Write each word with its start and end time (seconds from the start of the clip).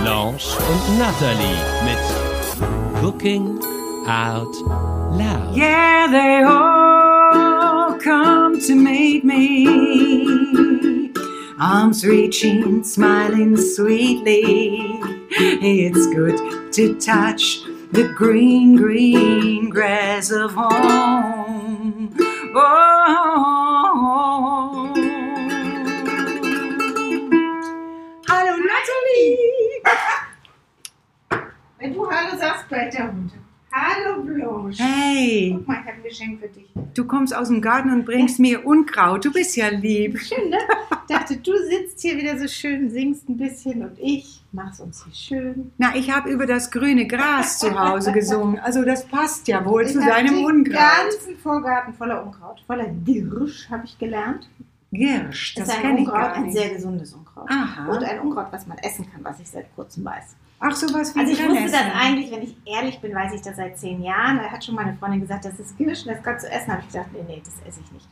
Blanche 0.00 0.56
und 0.70 0.98
Natalie 0.98 1.62
mit 1.84 1.98
Cooking 3.00 3.58
Out 4.06 4.54
Loud. 5.12 5.56
Yeah, 5.56 6.06
they 6.10 6.42
all 6.42 7.98
come 7.98 8.60
to 8.60 8.74
meet 8.74 9.24
me. 9.24 11.12
Arms 11.60 12.06
reaching, 12.06 12.84
smiling 12.84 13.56
sweetly. 13.56 15.00
It's 15.30 16.06
good 16.14 16.72
to 16.72 16.94
touch 17.00 17.62
the 17.92 18.12
green, 18.14 18.76
green 18.76 19.70
grass 19.70 20.30
of 20.30 20.52
home. 20.54 22.14
Oh. 22.54 23.08
Hallo 28.28 28.56
Nathalie! 28.56 29.57
Wenn 31.78 31.94
du 31.94 32.10
Hallo 32.10 32.36
sagst, 32.36 32.68
bleibt 32.68 32.94
der 32.94 33.12
Hund. 33.12 33.32
Hallo 33.72 34.22
Blanche. 34.22 34.82
Hey, 34.82 35.52
Guck 35.56 35.68
mal, 35.68 35.74
ich 35.74 35.80
habe 35.80 35.90
ein 35.98 36.02
Geschenk 36.02 36.40
für 36.40 36.48
dich. 36.48 36.66
du 36.94 37.04
kommst 37.06 37.36
aus 37.36 37.48
dem 37.48 37.60
Garten 37.60 37.92
und 37.92 38.04
bringst 38.06 38.40
mir 38.40 38.66
Unkraut. 38.66 39.24
Du 39.24 39.32
bist 39.32 39.54
ja 39.56 39.68
lieb. 39.68 40.18
Schön, 40.18 40.48
ne? 40.48 40.56
Ich 40.90 40.96
dachte, 41.14 41.36
du 41.36 41.52
sitzt 41.68 42.00
hier 42.00 42.16
wieder 42.16 42.38
so 42.38 42.48
schön, 42.48 42.90
singst 42.90 43.28
ein 43.28 43.36
bisschen 43.36 43.82
und 43.82 43.96
ich 43.98 44.42
mach's 44.52 44.80
uns 44.80 45.04
hier 45.04 45.14
schön. 45.14 45.70
Na, 45.78 45.94
ich 45.94 46.10
habe 46.10 46.30
über 46.30 46.46
das 46.46 46.70
grüne 46.70 47.06
Gras 47.06 47.58
zu 47.58 47.78
Hause 47.78 48.10
gesungen. 48.12 48.58
Also 48.58 48.84
das 48.84 49.06
passt 49.06 49.46
ja 49.48 49.64
wohl 49.64 49.82
Ich 49.82 49.92
zu 49.92 50.00
deinem 50.00 50.36
den 50.36 50.44
Unkraut. 50.46 50.80
ganzen 51.12 51.36
Vorgarten 51.36 51.92
voller 51.94 52.24
Unkraut, 52.24 52.60
voller 52.66 52.88
Dirsch, 52.88 53.68
habe 53.70 53.84
ich 53.84 53.98
gelernt. 53.98 54.48
Girsch, 54.90 55.54
das 55.54 55.68
ist 55.68 55.84
ein 55.84 55.98
ich 55.98 56.06
Unkraut, 56.08 56.32
ein 56.32 56.50
sehr 56.52 56.70
gesundes 56.70 57.12
Unkraut. 57.12 57.48
Aha. 57.50 57.88
Und 57.92 58.02
ein 58.04 58.20
Unkraut, 58.20 58.46
was 58.50 58.66
man 58.66 58.78
essen 58.78 59.06
kann, 59.12 59.22
was 59.24 59.38
ich 59.40 59.48
seit 59.48 59.74
kurzem 59.74 60.04
weiß. 60.04 60.34
Ach, 60.60 60.74
sowas 60.74 61.14
wie 61.14 61.20
Also 61.20 61.32
ich 61.32 61.38
wusste 61.38 61.52
Brennnessel. 61.54 61.78
das 61.92 62.02
eigentlich, 62.02 62.30
wenn 62.32 62.42
ich 62.42 62.56
ehrlich 62.64 62.98
bin, 63.00 63.14
weiß 63.14 63.32
ich 63.34 63.42
das 63.42 63.56
seit 63.56 63.78
zehn 63.78 64.02
Jahren. 64.02 64.38
Da 64.38 64.44
hat 64.50 64.64
schon 64.64 64.74
meine 64.74 64.94
Freundin 64.94 65.20
gesagt, 65.20 65.44
das 65.44 65.58
ist 65.60 65.76
Girsch, 65.76 66.04
das 66.04 66.22
kannst 66.22 66.46
du 66.46 66.50
essen. 66.50 66.68
habe 66.72 66.80
ich 66.80 66.86
gesagt, 66.86 67.12
nee, 67.12 67.20
nee, 67.28 67.42
das 67.44 67.54
esse 67.68 67.80
ich 67.84 67.92
nicht. 67.92 68.08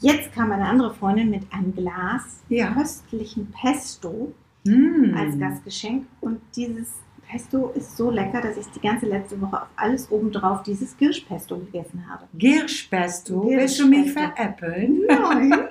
Jetzt 0.00 0.32
kam 0.32 0.52
eine 0.52 0.66
andere 0.66 0.94
Freundin 0.94 1.30
mit 1.30 1.42
einem 1.52 1.74
Glas 1.74 2.42
Ja. 2.48 2.72
köstlichen 2.72 3.50
Pesto 3.50 4.32
Mm. 4.64 5.14
als 5.16 5.38
Gastgeschenk. 5.38 6.06
Und 6.20 6.40
dieses 6.54 6.88
Pesto 7.28 7.68
ist 7.74 7.96
so 7.96 8.10
lecker, 8.10 8.40
dass 8.42 8.56
ich 8.56 8.66
die 8.68 8.80
ganze 8.80 9.06
letzte 9.06 9.40
Woche 9.40 9.62
auf 9.62 9.68
alles 9.76 10.10
obendrauf 10.10 10.62
dieses 10.62 10.96
Girschpesto 10.96 11.58
gegessen 11.58 12.04
habe. 12.08 12.26
Girschpesto. 12.34 13.44
Willst 13.48 13.80
du 13.80 13.86
mich 13.88 14.12
veräppeln? 14.12 15.00
Nein. 15.08 15.52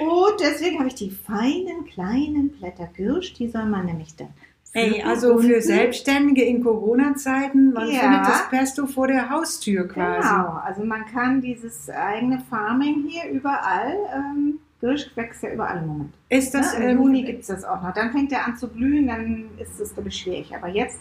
Und 0.00 0.40
deswegen 0.40 0.78
habe 0.78 0.88
ich 0.88 0.94
die 0.94 1.10
feinen, 1.10 1.84
kleinen 1.86 2.50
Blätter 2.50 2.88
Girsch, 2.94 3.34
die 3.34 3.48
soll 3.48 3.66
man 3.66 3.86
nämlich 3.86 4.14
dann. 4.16 4.28
Ey, 4.74 5.02
also 5.02 5.38
für. 5.38 5.60
Selbstständige 5.62 6.44
in 6.44 6.62
Corona-Zeiten, 6.62 7.72
man 7.72 7.88
Ja. 7.90 8.00
findet 8.00 8.20
das 8.26 8.48
Pesto 8.50 8.86
vor 8.86 9.08
der 9.08 9.30
Haustür 9.30 9.88
quasi. 9.88 10.28
Genau, 10.28 10.60
also 10.64 10.84
man 10.84 11.06
kann 11.06 11.40
dieses 11.40 11.88
eigene 11.88 12.40
Farming 12.50 13.06
hier 13.08 13.30
überall, 13.30 13.96
ähm, 14.14 14.58
Girsch 14.80 15.10
wächst 15.16 15.42
ja 15.42 15.50
überall 15.52 15.78
im 15.78 15.86
Moment. 15.88 16.14
Ist 16.28 16.54
das 16.54 16.78
ne? 16.78 16.84
Im 16.84 16.90
ähm, 16.90 16.96
Juni 16.98 17.22
gibt 17.24 17.40
es 17.40 17.48
das 17.48 17.64
auch 17.64 17.82
noch. 17.82 17.92
Dann 17.94 18.12
fängt 18.12 18.30
er 18.30 18.46
an 18.46 18.56
zu 18.56 18.68
blühen, 18.68 19.08
dann 19.08 19.48
ist 19.58 19.80
es, 19.80 19.94
glaube 19.94 20.10
ich, 20.10 20.16
schwierig. 20.16 20.54
Aber 20.54 20.68
jetzt, 20.68 21.00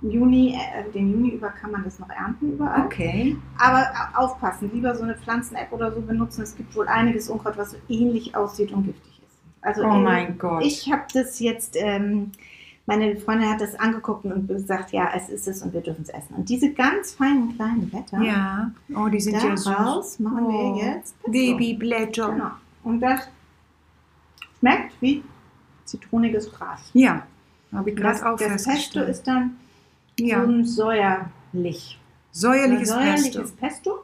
Juni, 0.00 0.54
äh, 0.56 0.90
den 0.92 1.10
Juni 1.12 1.30
über 1.30 1.48
kann 1.48 1.72
man 1.72 1.82
das 1.84 1.98
noch 1.98 2.08
ernten 2.08 2.52
überall. 2.52 2.86
Okay. 2.86 3.36
Aber 3.58 3.86
aufpassen, 4.14 4.70
lieber 4.72 4.94
so 4.94 5.02
eine 5.02 5.16
Pflanzen-App 5.16 5.72
oder 5.72 5.92
so 5.92 6.00
benutzen. 6.00 6.42
Es 6.42 6.56
gibt 6.56 6.74
wohl 6.76 6.86
einiges 6.88 7.28
Unkraut, 7.28 7.56
was 7.58 7.72
so 7.72 7.76
ähnlich 7.88 8.34
aussieht 8.36 8.70
und 8.72 8.84
giftig 8.84 9.18
ist. 9.18 9.36
Also 9.60 9.82
Oh 9.84 9.94
in- 9.96 10.04
mein 10.04 10.38
Gott. 10.38 10.62
ich 10.64 10.90
habe 10.92 11.02
das 11.12 11.40
jetzt, 11.40 11.74
ähm, 11.76 12.30
meine 12.86 13.16
Freundin 13.16 13.50
hat 13.50 13.60
das 13.60 13.74
angeguckt 13.78 14.24
und 14.24 14.46
gesagt, 14.46 14.92
ja, 14.92 15.10
es 15.16 15.28
ist 15.28 15.48
es 15.48 15.62
und 15.62 15.72
wir 15.72 15.80
dürfen 15.80 16.02
es 16.02 16.10
essen. 16.10 16.34
Und 16.36 16.48
diese 16.48 16.72
ganz 16.72 17.14
feinen 17.14 17.54
kleinen 17.56 17.90
Blätter, 17.90 18.22
ja. 18.22 18.70
Oh, 18.96 19.08
die 19.08 19.20
sind 19.20 19.34
ja 19.42 19.56
süß. 19.56 20.20
machen 20.20 20.46
Oh. 20.46 20.76
wir 20.76 20.86
jetzt 20.86 21.14
Pesto. 21.22 21.30
Babyblätter. 21.32 22.28
Genau. 22.32 22.50
Und 22.84 23.00
das 23.00 23.28
schmeckt 24.60 24.92
wie 25.00 25.22
zitroniges 25.84 26.52
Gras. 26.52 26.88
Ja. 26.92 27.26
Habe 27.72 27.90
ich 27.90 27.96
gerade 27.96 28.14
Das, 28.18 28.22
auch 28.22 28.38
das 28.38 28.64
Pesto 28.64 29.00
ist 29.00 29.26
dann 29.26 29.56
ja. 30.18 30.44
so 30.44 30.50
ein 30.50 30.64
säuerlich. 30.64 31.98
Säuerliches 32.32 32.88
Pesto. 32.90 33.00
säuerliches 33.02 33.52
Pesto. 33.52 33.98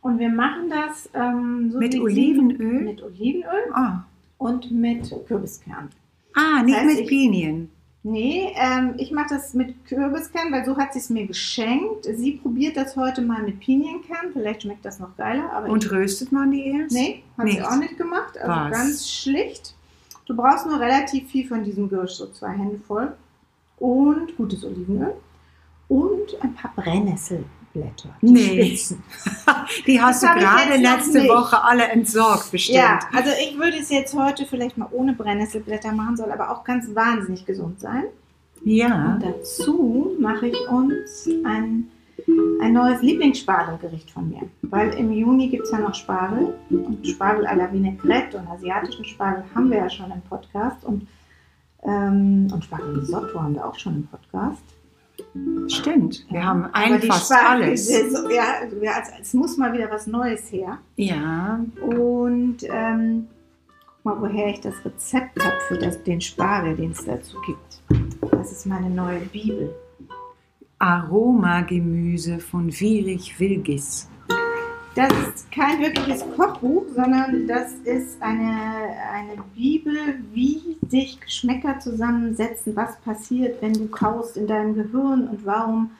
Und 0.00 0.18
wir 0.18 0.28
machen 0.28 0.70
das 0.70 1.08
ähm, 1.14 1.70
so 1.72 1.78
Mit 1.78 1.98
Olivenöl? 1.98 2.78
Sie, 2.78 2.84
mit 2.84 3.02
Olivenöl 3.02 3.72
Ah. 3.72 4.04
und 4.38 4.70
mit 4.70 5.12
Kürbiskern. 5.26 5.88
ah, 6.34 6.62
nicht 6.62 6.76
heißt, 6.76 6.86
mit 6.86 7.00
ich- 7.00 7.08
Pinien. 7.08 7.70
Nee, 8.04 8.54
ähm, 8.56 8.94
ich 8.96 9.10
mache 9.10 9.26
das 9.30 9.54
mit 9.54 9.84
Kürbiskern, 9.86 10.52
weil 10.52 10.64
so 10.64 10.76
hat 10.76 10.92
sie 10.92 11.00
es 11.00 11.10
mir 11.10 11.26
geschenkt. 11.26 12.04
Sie 12.04 12.32
probiert 12.32 12.76
das 12.76 12.96
heute 12.96 13.20
mal 13.20 13.42
mit 13.42 13.58
Pinienkern. 13.58 14.28
Vielleicht 14.32 14.62
schmeckt 14.62 14.84
das 14.84 15.00
noch 15.00 15.16
geiler. 15.16 15.52
Aber 15.52 15.68
Und 15.68 15.84
ich, 15.84 15.90
röstet 15.90 16.30
man 16.30 16.50
die 16.52 16.64
erst? 16.68 16.94
nee, 16.94 17.22
hat 17.36 17.46
sie 17.48 17.54
Nicht. 17.54 17.66
auch 17.66 17.76
nicht 17.76 17.98
gemacht. 17.98 18.38
Also 18.38 18.50
Was? 18.50 18.70
ganz 18.70 19.10
schlicht. 19.10 19.74
Du 20.26 20.36
brauchst 20.36 20.64
nur 20.66 20.78
relativ 20.78 21.28
viel 21.28 21.46
von 21.48 21.64
diesem 21.64 21.88
Gürsch, 21.88 22.12
so 22.12 22.28
zwei 22.28 22.50
Hände 22.52 22.78
voll. 22.86 23.12
Und 23.78 24.36
gutes 24.36 24.64
Olivenöl. 24.64 25.14
Und 25.88 26.36
ein 26.42 26.54
paar 26.54 26.72
Brennnesselblätter. 26.76 28.10
Die 28.20 28.26
Nee. 28.30 28.64
Spitzen. 28.76 29.02
Die 29.86 30.00
hast 30.00 30.22
Das 30.22 30.34
du 30.34 30.38
gerade 30.40 30.76
letzte. 30.76 31.28
Woche 31.28 31.62
alle 31.62 31.84
entsorgt, 31.88 32.50
bestimmt. 32.50 32.78
Ja, 32.78 32.98
also 33.14 33.30
ich 33.40 33.58
würde 33.58 33.78
es 33.78 33.88
jetzt 33.90 34.14
heute 34.14 34.44
vielleicht 34.46 34.76
mal 34.76 34.88
ohne 34.90 35.14
Brennnesselblätter 35.14 35.92
machen, 35.92 36.16
soll 36.16 36.30
aber 36.30 36.50
auch 36.50 36.64
ganz 36.64 36.94
wahnsinnig 36.94 37.46
gesund 37.46 37.80
sein. 37.80 38.04
Ja. 38.64 39.14
Und 39.14 39.22
dazu 39.24 40.16
mache 40.18 40.48
ich 40.48 40.68
uns 40.68 41.28
ein, 41.44 41.88
ein 42.60 42.72
neues 42.72 43.00
Lieblingsspargelgericht 43.02 44.10
von 44.10 44.28
mir. 44.28 44.42
Weil 44.62 44.90
im 44.94 45.12
Juni 45.12 45.48
gibt 45.48 45.64
es 45.64 45.70
ja 45.70 45.78
noch 45.78 45.94
Spargel. 45.94 46.54
Und 46.68 47.06
Spargel 47.06 47.46
à 47.46 47.54
la 47.54 47.72
Vinaigrette 47.72 48.36
und 48.36 48.48
asiatischen 48.48 49.04
Spargel 49.04 49.44
haben 49.54 49.70
wir 49.70 49.78
ja 49.78 49.88
schon 49.88 50.10
im 50.10 50.20
Podcast. 50.22 50.84
Und, 50.84 51.06
ähm, 51.84 52.48
und 52.52 52.64
Spargel 52.64 52.98
Risotto 53.00 53.40
haben 53.40 53.54
wir 53.54 53.66
auch 53.66 53.78
schon 53.78 53.96
im 53.96 54.06
Podcast. 54.06 54.62
Stimmt. 55.66 56.24
Wir 56.30 56.44
haben 56.44 56.64
Aber 56.66 56.74
ein 56.76 57.02
fast 57.02 57.26
Spargel- 57.32 57.64
alles. 57.64 57.86
So, 57.88 58.30
ja, 58.30 58.44
also, 58.60 58.76
ja, 58.82 58.92
es 59.20 59.34
muss 59.34 59.56
mal 59.56 59.72
wieder 59.72 59.90
was 59.90 60.06
Neues 60.06 60.50
her. 60.52 60.78
Ja. 60.96 61.60
Und 61.80 62.58
ähm, 62.62 63.26
guck 64.02 64.04
mal, 64.04 64.20
woher 64.20 64.48
ich 64.48 64.60
das 64.60 64.74
Rezept 64.84 65.42
habe 65.44 65.56
für 65.66 65.76
das, 65.78 66.02
den 66.04 66.20
Spargel, 66.20 66.76
den 66.76 66.92
es 66.92 67.04
dazu 67.04 67.36
gibt. 67.46 67.82
Das 68.30 68.52
ist 68.52 68.66
meine 68.66 68.90
neue 68.90 69.20
Bibel. 69.20 69.74
Aromagemüse 70.78 72.38
von 72.38 72.68
Wierich 72.78 73.38
Wilgis. 73.40 74.08
Das 74.98 75.12
ist 75.12 75.52
kein 75.52 75.80
wirkliches 75.80 76.24
Kochbuch, 76.34 76.86
sondern 76.92 77.46
das 77.46 77.72
ist 77.84 78.20
eine, 78.20 78.50
eine 79.12 79.40
Bibel, 79.54 79.94
wie 80.32 80.76
sich 80.88 81.20
Geschmäcker 81.20 81.78
zusammensetzen, 81.78 82.74
was 82.74 82.98
passiert, 83.02 83.62
wenn 83.62 83.74
du 83.74 83.86
kaust 83.86 84.36
in 84.36 84.48
deinem 84.48 84.74
Gehirn 84.74 85.28
und 85.28 85.46
warum 85.46 85.92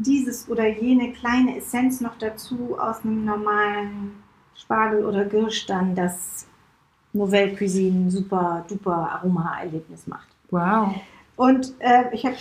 dieses 0.00 0.50
oder 0.50 0.66
jene 0.66 1.14
kleine 1.14 1.56
Essenz 1.56 2.02
noch 2.02 2.18
dazu 2.18 2.78
aus 2.78 3.02
einem 3.02 3.24
normalen 3.24 4.22
Spargel 4.54 5.06
oder 5.06 5.24
Girsch 5.24 5.64
dann 5.64 5.94
das 5.94 6.46
Nouvelle 7.14 7.56
Cuisine 7.56 8.10
super 8.10 8.66
duper 8.68 9.12
Aroma-Erlebnis 9.12 10.06
macht. 10.06 10.28
Wow. 10.50 10.94
Und 11.38 11.72
äh, 11.78 12.12
ich 12.12 12.26
habe, 12.26 12.34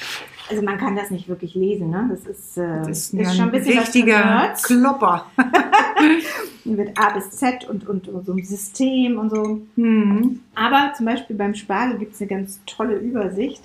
also 0.50 0.64
man 0.64 0.80
kann 0.80 0.96
das 0.96 1.12
nicht 1.12 1.28
wirklich 1.30 1.54
lesen, 1.54 1.92
ne? 1.92 2.08
Das 2.10 2.26
ist, 2.26 2.58
äh, 2.58 2.80
Das 2.80 2.88
ist, 2.88 3.14
ist 3.14 3.20
ja 3.20 3.30
schon 3.30 3.42
ein 3.42 3.46
ein 3.46 3.52
bisschen 3.52 3.78
richtiger. 3.78 4.54
Klopper. 4.64 5.28
mit 6.66 7.00
A 7.00 7.12
bis 7.12 7.30
Z 7.30 7.70
und, 7.70 7.88
und, 7.88 8.08
so 8.26 8.32
einem 8.32 8.44
System 8.44 9.20
und 9.20 9.30
so. 9.30 9.62
Hm. 9.76 10.40
Aber 10.56 10.94
zum 10.98 11.06
Beispiel 11.06 11.36
beim 11.36 11.54
Spargel 11.54 12.00
gibt 12.00 12.16
es 12.16 12.22
eine 12.22 12.28
ganz 12.28 12.60
tolle 12.66 12.96
Übersicht, 12.96 13.62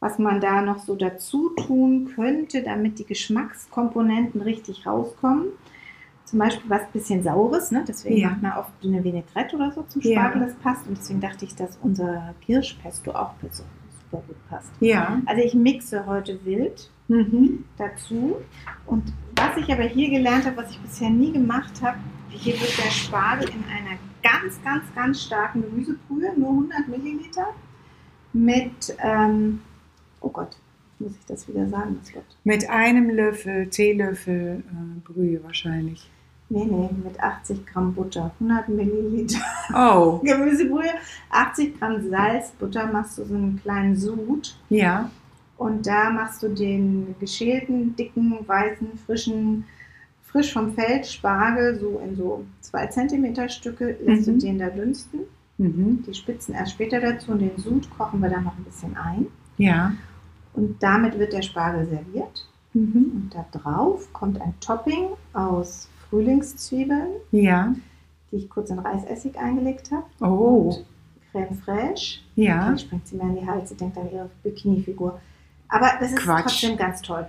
was 0.00 0.18
man 0.18 0.38
da 0.42 0.60
noch 0.60 0.80
so 0.80 0.96
dazu 0.96 1.48
tun 1.66 2.12
könnte, 2.14 2.62
damit 2.62 2.98
die 2.98 3.06
Geschmackskomponenten 3.06 4.42
richtig 4.42 4.86
rauskommen. 4.86 5.46
Zum 6.26 6.38
Beispiel 6.40 6.68
was 6.68 6.86
bisschen 6.92 7.22
Saures, 7.22 7.70
ne? 7.70 7.84
deswegen 7.88 8.18
Ja. 8.18 8.28
macht 8.30 8.42
man 8.42 8.52
oft 8.58 8.70
eine 8.84 9.02
Vinaigrette 9.02 9.56
oder 9.56 9.72
so 9.72 9.82
zum 9.84 10.02
Ja. 10.02 10.20
Spargel, 10.20 10.42
das 10.42 10.54
passt. 10.56 10.86
Und 10.86 10.98
deswegen 10.98 11.22
dachte 11.22 11.46
ich, 11.46 11.54
dass 11.54 11.78
unser 11.80 12.34
Kirschpesto 12.44 13.12
auch 13.12 13.32
so 13.50 13.62
super 14.14 14.24
gut 14.26 14.48
passt. 14.48 14.72
Ja. 14.80 15.20
Also 15.26 15.42
ich 15.42 15.54
mixe 15.54 16.06
heute 16.06 16.44
wild 16.44 16.90
Mhm. 17.06 17.64
dazu. 17.76 18.36
Und 18.86 19.12
was 19.36 19.56
ich 19.58 19.70
aber 19.70 19.82
hier 19.82 20.08
gelernt 20.10 20.46
habe, 20.46 20.56
was 20.56 20.70
ich 20.70 20.78
bisher 20.80 21.10
nie 21.10 21.32
gemacht 21.32 21.82
habe, 21.82 21.98
hier 22.30 22.54
wird 22.54 22.78
der 22.78 22.90
Spargel 22.90 23.48
in 23.50 23.62
einer 23.64 23.98
ganz, 24.22 24.58
ganz, 24.64 24.84
ganz 24.94 25.22
starken 25.22 25.62
Gemüsebrühe, 25.62 26.32
nur 26.38 26.50
100 26.50 26.88
Milliliter, 26.88 27.48
mit, 28.32 28.96
ähm, 29.00 29.60
oh 30.20 30.30
Gott, 30.30 30.56
muss 30.98 31.12
ich 31.12 31.26
das 31.26 31.46
wieder 31.46 31.68
sagen, 31.68 31.98
das 32.02 32.14
Wort? 32.14 32.24
Mit 32.44 32.68
einem 32.70 33.10
Löffel, 33.10 33.68
Teelöffel 33.68 34.62
äh, 34.66 35.00
Brühe 35.12 35.44
wahrscheinlich. 35.44 36.10
Nee, 36.50 36.66
nee, 36.66 36.90
mit 37.02 37.18
80 37.18 37.66
Gramm 37.66 37.94
Butter, 37.94 38.30
100 38.38 38.68
Milliliter 38.68 39.38
Oh, 39.74 40.18
Gemüsebrühe, 40.22 40.90
80 41.30 41.78
Gramm 41.78 42.08
Salz, 42.10 42.50
Butter 42.52 42.86
machst 42.86 43.18
du 43.18 43.24
so 43.24 43.34
einen 43.34 43.60
kleinen 43.62 43.96
Sud 43.96 44.54
ja. 44.68 45.10
und 45.56 45.86
da 45.86 46.10
machst 46.10 46.42
du 46.42 46.48
den 46.48 47.14
geschälten, 47.18 47.96
dicken, 47.96 48.38
weißen, 48.46 48.88
frischen, 49.06 49.64
frisch 50.22 50.52
vom 50.52 50.74
Feld 50.74 51.06
Spargel 51.06 51.78
so 51.80 52.00
in 52.04 52.14
so 52.14 52.44
2 52.60 52.86
cm 52.88 53.48
Stücke, 53.48 53.96
lässt 54.04 54.26
Mhm. 54.28 54.38
du 54.38 54.46
den 54.46 54.58
da 54.58 54.68
dünsten. 54.68 55.20
Mhm. 55.56 56.04
Die 56.06 56.14
Spitzen 56.14 56.54
erst 56.54 56.72
später 56.72 57.00
dazu 57.00 57.32
und 57.32 57.38
den 57.38 57.56
Sud 57.56 57.88
kochen 57.96 58.20
wir 58.20 58.28
dann 58.28 58.44
noch 58.44 58.56
ein 58.58 58.64
bisschen 58.64 58.96
ein. 58.96 59.26
Ja. 59.56 59.92
Und 60.52 60.80
damit 60.82 61.18
wird 61.18 61.32
der 61.32 61.42
Spargel 61.42 61.86
serviert. 61.86 62.46
Mhm. 62.74 63.12
Und 63.14 63.30
da 63.34 63.46
drauf 63.58 64.12
kommt 64.12 64.40
ein 64.40 64.52
Topping 64.60 65.06
aus 65.32 65.88
Frühlingszwiebeln, 66.14 67.08
Ja. 67.32 67.74
die 68.30 68.36
ich 68.36 68.48
kurz 68.48 68.70
in 68.70 68.78
Reisessig 68.78 69.36
eingelegt 69.36 69.90
habe. 69.90 70.04
Oh, 70.20 70.68
Und 70.76 70.86
Creme 71.32 71.58
fraiche. 71.64 72.20
ja. 72.36 72.66
Dann 72.66 72.78
springt 72.78 73.06
sie 73.08 73.16
mir 73.16 73.22
in 73.24 73.36
die 73.40 73.46
Hals, 73.46 73.74
denkt 73.76 73.98
an 73.98 74.08
ihre 74.12 74.30
Bikini-Figur. 74.44 75.20
Aber 75.68 75.90
das 75.98 76.10
ist 76.12 76.18
Quatsch. 76.18 76.42
trotzdem 76.42 76.76
ganz 76.76 77.02
toll. 77.02 77.26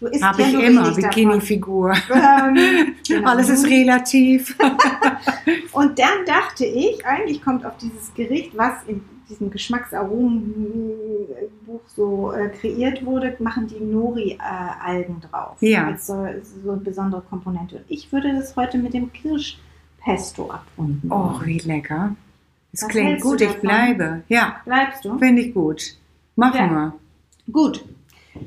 Du 0.00 0.06
isst 0.06 0.22
Habe 0.22 0.42
ich 0.42 0.52
immer. 0.52 0.94
Bikini-Figur. 0.94 1.94
Ähm, 2.10 2.94
genau. 3.08 3.30
Alles 3.30 3.48
ist 3.48 3.66
relativ. 3.66 4.54
Und 5.72 5.98
dann 5.98 6.24
dachte 6.26 6.66
ich, 6.66 7.04
eigentlich 7.06 7.42
kommt 7.42 7.64
auf 7.64 7.76
dieses 7.78 8.12
Gericht, 8.12 8.54
was 8.56 8.72
in 8.86 9.02
diesem 9.30 9.50
Geschmacksaromenbuch 9.50 11.80
so 11.86 12.32
äh, 12.32 12.48
kreiert 12.50 13.04
wurde, 13.04 13.36
machen 13.38 13.66
die 13.68 13.80
Nori-Algen 13.80 15.20
drauf. 15.20 15.56
Ja. 15.60 15.86
Als 15.86 16.06
so, 16.06 16.26
so 16.64 16.72
eine 16.72 16.80
besondere 16.80 17.22
Komponente. 17.22 17.76
Und 17.76 17.84
ich 17.88 18.12
würde 18.12 18.32
das 18.34 18.56
heute 18.56 18.78
mit 18.78 18.94
dem 18.94 19.12
Kirschpesto 19.12 20.50
abrunden. 20.50 21.10
Oh, 21.10 21.34
wie 21.44 21.58
lecker. 21.58 22.14
Das 22.72 22.82
Was 22.82 22.88
klingt 22.90 23.20
gut, 23.20 23.40
ich 23.40 23.54
bleibe. 23.60 24.22
Ja, 24.28 24.56
Bleibst 24.64 25.04
du? 25.04 25.18
finde 25.18 25.42
ich 25.42 25.54
gut. 25.54 25.96
Machen 26.36 26.58
Ja. 26.58 26.70
wir. 26.70 26.94
Gut. 27.52 27.84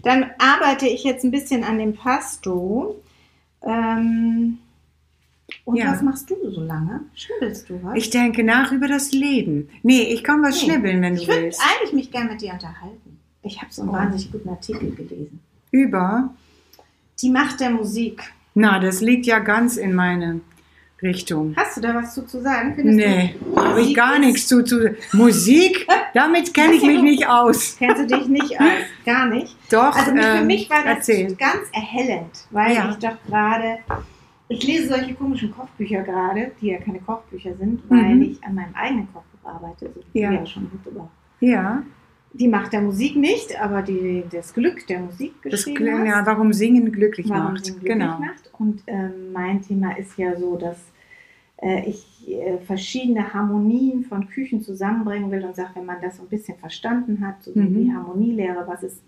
Dann 0.03 0.25
arbeite 0.39 0.87
ich 0.87 1.03
jetzt 1.03 1.23
ein 1.25 1.31
bisschen 1.31 1.63
an 1.63 1.77
dem 1.77 1.93
Pasto. 1.93 2.95
Ähm, 3.61 4.59
und 5.65 5.75
Ja. 5.77 5.91
was 5.91 6.01
machst 6.01 6.29
du 6.29 6.35
so 6.51 6.61
lange? 6.61 7.01
Schnibbelst 7.15 7.69
du 7.69 7.79
was? 7.83 7.95
Ich 7.95 8.09
denke 8.09 8.43
nach 8.43 8.71
über 8.71 8.87
das 8.87 9.11
Leben. 9.11 9.69
Nee, 9.83 10.03
ich 10.03 10.23
kann 10.23 10.41
was 10.41 10.55
Nee. 10.61 10.69
schnibbeln, 10.71 11.01
wenn 11.01 11.15
du 11.15 11.21
ich 11.21 11.27
würde 11.27 11.43
willst. 11.43 11.61
eigentlich 11.61 11.93
mich 11.93 12.11
gerne 12.11 12.31
mit 12.31 12.41
dir 12.41 12.53
unterhalten. 12.53 13.19
Ich 13.43 13.61
habe 13.61 13.71
so 13.71 13.81
einen 13.81 13.91
Oh. 13.91 13.93
wahnsinnig 13.93 14.31
guten 14.31 14.49
Artikel 14.49 14.91
gelesen. 14.95 15.39
Über? 15.71 16.33
Die 17.21 17.29
Macht 17.29 17.59
der 17.59 17.69
Musik. 17.71 18.21
Na, 18.55 18.79
das 18.79 19.01
liegt 19.01 19.25
ja 19.25 19.39
ganz 19.39 19.77
in 19.77 19.93
meine 19.95 20.39
Richtung. 21.01 21.53
Hast 21.57 21.75
du 21.75 21.81
da 21.81 21.93
was 21.95 22.13
zu, 22.13 22.25
zu 22.25 22.41
sagen? 22.41 22.75
Findest 22.75 22.95
Nee, 22.97 23.35
habe 23.55 23.81
ich 23.81 23.93
gar 23.93 24.17
nichts 24.19 24.47
zu. 24.47 24.63
zu 24.63 24.95
Musik? 25.11 25.85
Damit 26.13 26.53
kenne 26.53 26.73
ich 26.75 26.83
mich 26.83 27.01
nicht 27.01 27.27
aus. 27.27 27.75
Kennst 27.79 28.03
du 28.03 28.07
dich 28.17 28.27
nicht 28.27 28.59
aus? 28.59 28.67
Gar 29.05 29.27
nicht. 29.27 29.55
Doch, 29.69 29.95
Also 29.95 30.11
für 30.11 30.17
ähm, 30.19 30.47
mich 30.47 30.69
war 30.69 30.83
das 30.85 30.97
erzähl. 31.09 31.35
ganz 31.35 31.63
erhellend, 31.73 32.31
weil 32.51 32.73
Ja. 32.75 32.89
ich 32.91 32.95
doch 32.97 33.17
gerade, 33.27 33.79
ich 34.53 34.67
lese 34.67 34.87
solche 34.89 35.13
komischen 35.13 35.51
Kochbücher 35.51 36.03
gerade, 36.03 36.51
die 36.61 36.67
ja 36.67 36.77
keine 36.79 36.99
Kochbücher 36.99 37.55
sind, 37.55 37.81
weil 37.89 38.15
Mhm. 38.15 38.21
ich 38.23 38.43
an 38.43 38.55
meinem 38.55 38.73
eigenen 38.75 39.07
Kochbuch 39.13 39.49
arbeite, 39.49 39.89
so 39.93 40.01
wie 40.13 40.19
Ja. 40.19 40.31
ja 40.31 40.45
schon 40.45 40.63
mitgebracht. 40.71 41.09
Ja, 41.39 41.83
Die 42.35 42.47
Macht 42.47 42.73
der 42.73 42.81
Musik 42.81 43.15
nicht, 43.15 43.61
aber 43.61 43.83
die, 43.83 44.23
das 44.31 44.53
Glück 44.55 44.87
der 44.87 44.99
Musik 45.01 45.33
das 45.43 45.51
geschrieben 45.65 45.75
klingt, 45.77 45.99
hast. 45.99 46.07
ja, 46.07 46.25
warum 46.25 46.51
Singen 46.51 46.91
glücklich 46.91 47.29
warum 47.29 47.53
macht. 47.53 47.65
sie 47.65 47.73
ihn 47.73 47.79
glücklich 47.79 47.99
genau. 47.99 48.17
macht. 48.19 48.49
Und 48.57 48.81
ähm, 48.87 49.31
mein 49.33 49.61
Thema 49.61 49.95
ist 49.97 50.17
ja 50.17 50.35
so, 50.35 50.57
dass 50.57 50.77
äh, 51.61 51.87
ich 51.87 52.27
äh, 52.27 52.57
verschiedene 52.65 53.31
Harmonien 53.33 54.03
von 54.03 54.27
Küchen 54.29 54.61
zusammenbringen 54.63 55.29
will 55.29 55.45
und 55.45 55.55
sage, 55.55 55.69
wenn 55.75 55.85
man 55.85 56.01
das 56.01 56.17
so 56.17 56.23
ein 56.23 56.29
bisschen 56.29 56.57
verstanden 56.57 57.25
hat, 57.25 57.43
so 57.43 57.53
wie 57.53 57.59
Mhm. 57.59 57.75
die 57.83 57.93
Harmonielehre, 57.93 58.63
was 58.65 58.81
ist 58.81 59.03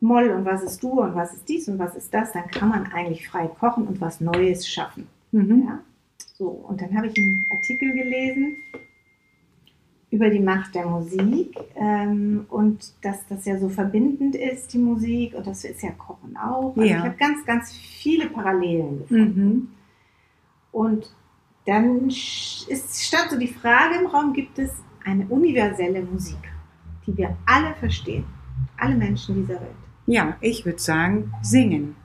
Moll 0.00 0.30
und 0.30 0.44
was 0.44 0.62
ist 0.62 0.82
Dur 0.82 1.02
und 1.02 1.14
was 1.14 1.32
ist 1.32 1.48
dies 1.48 1.68
und 1.68 1.78
was 1.78 1.94
ist 1.94 2.12
das, 2.12 2.32
dann 2.32 2.48
kann 2.48 2.68
man 2.68 2.92
eigentlich 2.92 3.28
frei 3.28 3.46
kochen 3.46 3.86
und 3.86 4.00
was 4.00 4.20
Neues 4.20 4.68
schaffen. 4.68 5.06
Mhm. 5.32 5.64
Ja? 5.66 5.78
So, 6.38 6.48
und 6.48 6.80
dann 6.80 6.96
habe 6.96 7.06
ich 7.06 7.16
einen 7.18 7.46
Artikel 7.50 7.92
gelesen 7.92 8.56
über 10.10 10.30
die 10.30 10.40
Macht 10.40 10.74
der 10.74 10.86
Musik 10.86 11.58
ähm, 11.74 12.46
und 12.48 12.92
dass 13.02 13.26
das 13.26 13.44
ja 13.44 13.58
so 13.58 13.68
verbindend 13.68 14.36
ist, 14.36 14.72
die 14.72 14.78
Musik, 14.78 15.34
und 15.34 15.46
das 15.46 15.64
ist 15.64 15.82
ja 15.82 15.90
Kochen 15.92 16.36
auch. 16.36 16.76
Also 16.76 16.82
Ja. 16.82 16.98
Ich 16.98 17.04
habe 17.04 17.16
ganz, 17.16 17.44
ganz 17.44 17.72
viele 17.72 18.28
Parallelen 18.28 19.00
gefunden. 19.00 19.44
Mhm. 19.44 19.68
Und 20.72 21.14
dann 21.66 22.08
ist, 22.08 23.02
stand 23.02 23.30
so 23.30 23.38
die 23.38 23.48
Frage 23.48 23.96
im 24.00 24.06
Raum, 24.06 24.32
gibt 24.32 24.58
es 24.58 24.70
eine 25.04 25.26
universelle 25.26 26.02
Musik, 26.02 26.38
die 27.06 27.16
wir 27.16 27.36
alle 27.46 27.74
verstehen, 27.74 28.24
alle 28.76 28.94
Menschen 28.94 29.36
dieser 29.36 29.60
Welt? 29.60 29.85
Ja, 30.06 30.36
ich 30.40 30.64
würde 30.64 30.78
sagen, 30.78 31.32
singen. 31.42 31.96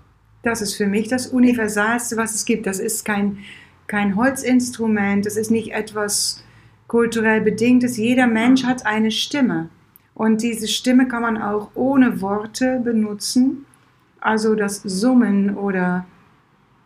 Das 0.42 0.62
ist 0.62 0.74
für 0.74 0.88
mich 0.88 1.08
das 1.08 1.28
Universalste, 1.28 2.18
was 2.18 2.34
es 2.34 2.46
gibt. 2.46 2.66
Das 2.66 2.80
ist 2.80 3.06
kein, 3.06 3.38
kein 3.86 4.16
Holzinstrument, 4.16 5.26
das 5.26 5.38
ist 5.38 5.52
nicht 5.52 5.72
etwas 5.72 6.44
kulturell 6.88 7.42
Bedingtes. 7.42 7.98
Jeder 7.98 8.26
Mensch 8.26 8.64
hat 8.64 8.86
eine 8.86 9.12
Stimme. 9.12 9.70
Und 10.16 10.42
diese 10.42 10.68
Stimme 10.68 11.08
kann 11.08 11.22
man 11.22 11.42
auch 11.42 11.70
ohne 11.76 12.22
Worte 12.22 12.82
benutzen. 12.84 13.66
Also 14.20 14.56
das 14.56 14.82
Summen 14.82 15.56
oder 15.56 16.06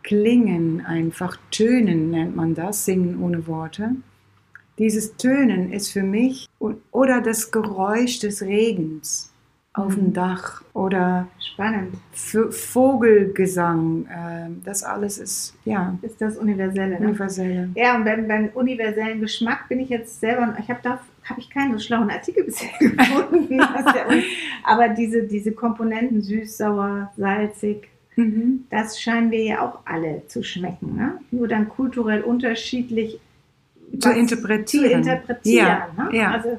Klingen, 0.02 0.86
einfach 0.86 1.36
Tönen 1.50 2.10
nennt 2.10 2.36
man 2.36 2.54
das, 2.54 2.84
Singen 2.84 3.20
ohne 3.20 3.46
Worte. 3.46 3.96
Dieses 4.78 5.16
Tönen 5.16 5.72
ist 5.72 5.90
für 5.90 6.02
mich, 6.02 6.46
oder 6.92 7.20
das 7.20 7.50
Geräusch 7.50 8.20
des 8.20 8.42
Regens 8.42 9.32
auf 9.76 9.94
dem 9.94 10.12
Dach 10.12 10.62
oder 10.72 11.28
Spannend. 11.38 11.94
V 12.12 12.50
Vogelgesang, 12.50 14.06
ähm, 14.14 14.62
das 14.64 14.82
alles 14.82 15.18
ist 15.18 15.54
ja 15.64 15.96
Ist 16.02 16.20
das 16.20 16.36
Universelle. 16.36 16.98
Ne? 17.00 17.06
universelle. 17.08 17.70
Ja, 17.74 17.94
und 17.96 18.04
beim, 18.04 18.26
beim 18.28 18.48
universellen 18.54 19.20
Geschmack 19.20 19.68
bin 19.68 19.80
ich 19.80 19.88
jetzt 19.88 20.20
selber, 20.20 20.54
ich 20.58 20.68
habe 20.68 20.80
da 20.82 20.98
habe 21.24 21.40
ich 21.40 21.50
keinen 21.50 21.72
so 21.72 21.78
schlauen 21.80 22.10
Artikel 22.10 22.44
bisher 22.46 22.68
gefunden. 22.78 23.60
aber 24.64 24.88
diese, 24.90 25.24
diese 25.24 25.52
Komponenten 25.52 26.20
süß, 26.22 26.56
sauer, 26.58 27.12
salzig, 27.16 27.88
Mhm. 28.18 28.64
das 28.70 28.98
scheinen 28.98 29.30
wir 29.30 29.42
ja 29.44 29.60
auch 29.60 29.80
alle 29.84 30.22
zu 30.26 30.42
schmecken. 30.42 30.96
Ne? 30.96 31.18
Nur 31.30 31.48
dann 31.48 31.68
kulturell 31.68 32.22
unterschiedlich 32.22 33.20
Zu 34.00 34.10
interpretieren. 34.10 35.02
Zu 35.04 35.10
interpretieren 35.10 35.66
Ja, 35.66 35.88
ne? 36.04 36.16
ja. 36.16 36.30
Also 36.30 36.58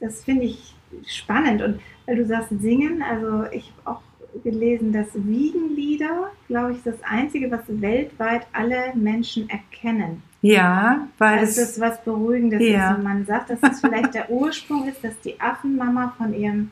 das 0.00 0.24
finde 0.24 0.46
ich 0.46 0.74
spannend. 1.06 1.62
Und 1.62 1.80
weil 2.06 2.16
du 2.16 2.26
sagst 2.26 2.50
singen, 2.60 3.02
also 3.02 3.44
ich 3.52 3.72
habe 3.84 3.96
auch 3.96 4.02
gelesen, 4.44 4.92
dass 4.92 5.06
Wiegenlieder, 5.14 6.30
glaube 6.48 6.72
ich, 6.72 6.82
das 6.84 6.96
Einzige, 7.02 7.50
was 7.50 7.60
weltweit 7.68 8.46
alle 8.52 8.92
Menschen 8.94 9.48
erkennen. 9.48 10.22
Ja, 10.42 11.08
weil 11.18 11.40
Das 11.40 11.56
es 11.56 11.70
ist 11.70 11.80
was 11.80 12.02
Beruhigendes 12.04 12.62
Ja. 12.62 12.90
ist. 12.92 12.98
Und 12.98 13.04
man 13.04 13.24
sagt, 13.24 13.50
dass 13.50 13.58
es 13.62 13.80
vielleicht 13.80 14.14
der 14.14 14.30
Ursprung 14.30 14.86
ist, 14.88 15.02
dass 15.02 15.18
die 15.20 15.40
Affenmama 15.40 16.14
von 16.18 16.34
ihrem 16.34 16.70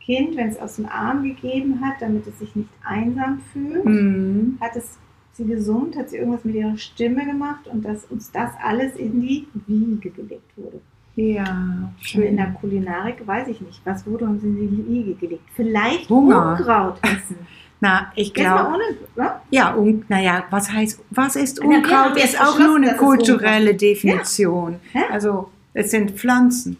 Kind, 0.00 0.36
wenn 0.36 0.48
es 0.48 0.58
aus 0.58 0.76
dem 0.76 0.86
Arm 0.86 1.22
gegeben 1.24 1.80
hat, 1.84 2.00
damit 2.00 2.26
es 2.26 2.38
sich 2.38 2.54
nicht 2.56 2.70
einsam 2.84 3.40
fühlt, 3.52 3.84
Mhm. 3.84 4.58
hat 4.60 4.76
es 4.76 4.98
sie 5.32 5.44
gesund, 5.44 5.96
hat 5.96 6.10
sie 6.10 6.16
irgendwas 6.18 6.44
mit 6.44 6.54
ihrer 6.54 6.76
Stimme 6.76 7.24
gemacht 7.26 7.66
und 7.66 7.84
dass 7.84 8.04
uns 8.06 8.30
das 8.32 8.50
alles 8.62 8.94
in 8.96 9.20
die 9.20 9.46
Wiege 9.66 10.10
gelegt 10.10 10.56
wurde. 10.56 10.80
Ja 11.20 11.92
Für 12.00 12.22
in 12.22 12.36
der 12.36 12.52
Kulinarik 12.52 13.26
weiß 13.26 13.48
ich 13.48 13.60
nicht, 13.60 13.80
was 13.84 14.06
wurde 14.06 14.24
uns 14.24 14.42
in 14.42 14.56
die 14.56 14.88
Wiege 14.88 15.14
gelegt. 15.14 15.44
Vielleicht 15.54 16.08
Hunger. 16.08 16.56
Unkraut 16.58 16.98
essen. 17.02 17.36
Na, 17.80 18.12
ich 18.14 18.34
glaube, 18.34 18.78
ne? 19.16 19.32
ja, 19.50 19.74
un, 19.74 20.04
naja, 20.08 20.44
was 20.50 20.70
heißt, 20.70 21.02
was 21.10 21.34
ist 21.34 21.60
Unkraut? 21.60 22.16
Ist 22.16 22.38
auch 22.38 22.58
nur 22.58 22.76
eine 22.76 22.94
kulturelle 22.96 23.74
Definition. 23.74 24.80
Ja. 24.92 25.02
Also, 25.10 25.50
es 25.72 25.90
sind 25.90 26.10
Pflanzen, 26.10 26.76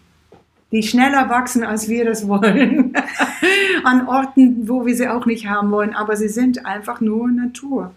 die 0.73 0.83
schneller 0.83 1.31
wachsen, 1.31 1.65
als 1.65 1.89
wir 1.89 2.05
das 2.05 2.29
wollen. 2.29 2.93
An 3.85 4.07
Orten, 4.07 4.69
wo 4.69 4.85
wir 4.85 4.95
sie 4.95 5.09
auch 5.09 5.25
nicht 5.25 5.49
haben 5.49 5.71
wollen, 5.71 5.95
aber 5.95 6.17
sie 6.17 6.29
sind 6.29 6.67
einfach 6.67 7.01
nur 7.01 7.29
Natur. 7.29 7.95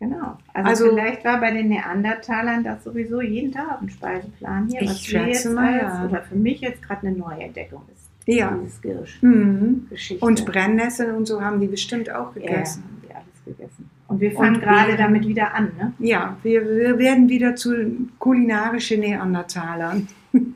Genau. 0.00 0.38
Also, 0.54 0.68
Also- 0.68 0.88
vielleicht 0.90 1.24
war 1.24 1.40
bei 1.40 1.50
den 1.50 1.68
Neandertalern 1.68 2.62
das 2.62 2.84
sowieso 2.84 3.20
jeden 3.20 3.50
Tag 3.52 3.80
dem 3.80 3.88
Speiseplan 3.88 4.68
hier, 4.68 4.82
Ich 4.82 4.90
was 4.90 5.12
wir 5.12 5.26
jetzt 5.26 5.52
mal, 5.52 5.80
als, 5.80 5.94
ja. 5.98 6.04
oder 6.06 6.22
für 6.22 6.36
mich 6.36 6.60
jetzt 6.60 6.82
gerade 6.82 7.06
eine 7.06 7.16
Neuentdeckung 7.16 7.82
ist. 7.92 8.08
Ja. 8.26 8.56
Dieses 8.62 8.80
Girsch. 8.80 9.22
Mhm. 9.22 9.86
Geschichte. 9.90 10.24
Und 10.24 10.44
Brennnesseln 10.46 11.16
und 11.16 11.26
so 11.26 11.40
haben 11.40 11.60
die 11.60 11.66
bestimmt 11.66 12.10
auch 12.10 12.34
ja, 12.36 12.42
gegessen. 12.42 12.84
haben 12.84 13.02
wir 13.08 13.16
alles 13.16 13.44
gegessen. 13.44 13.90
Und 14.06 14.20
wir 14.20 14.32
fangen 14.32 14.56
Und 14.56 14.60
gerade 14.62 14.96
damit 14.96 15.26
wieder 15.26 15.54
an, 15.54 15.72
ne? 15.78 15.92
Ja, 15.98 16.36
wir, 16.42 16.64
wir 16.64 16.98
werden 16.98 17.28
wieder 17.28 17.56
zu 17.56 18.08
kulinarische 18.18 18.98
Neandertalern. 18.98 20.08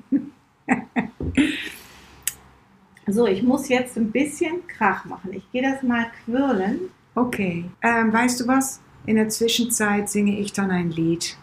So, 3.08 3.26
ich 3.26 3.42
muss 3.42 3.68
jetzt 3.68 3.96
ein 3.96 4.12
bisschen 4.12 4.66
Krach 4.68 5.04
machen. 5.04 5.32
Ich 5.32 5.50
gehe 5.50 5.60
das 5.62 5.82
mal 5.82 6.06
quirlen. 6.24 6.78
Okay. 7.16 7.64
Ähm, 7.82 8.12
weißt 8.12 8.40
du 8.40 8.46
was? 8.46 8.80
In 9.06 9.16
der 9.16 9.28
Zwischenzeit 9.28 10.08
singe 10.08 10.38
ich 10.38 10.52
dann 10.52 10.70
ein 10.70 10.90
Lied. 10.90 11.36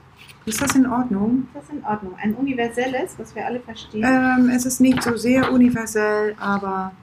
Ist 0.46 0.62
das 0.62 0.76
in 0.76 0.88
Ordnung? 0.88 1.48
Das 1.54 1.64
ist 1.66 1.74
in 1.74 1.84
Ordnung. 1.84 2.16
Ein 2.22 2.34
universelles, 2.34 3.16
was 3.18 3.36
wir 3.36 3.46
alle 3.46 3.60
verstehen. 3.60 4.04
Ähm, 4.04 4.50
es 4.50 4.66
ist 4.66 4.80
nicht 4.80 5.04
so 5.04 5.16
sehr 5.18 5.52
universell, 5.52 6.36
aber 6.40 6.94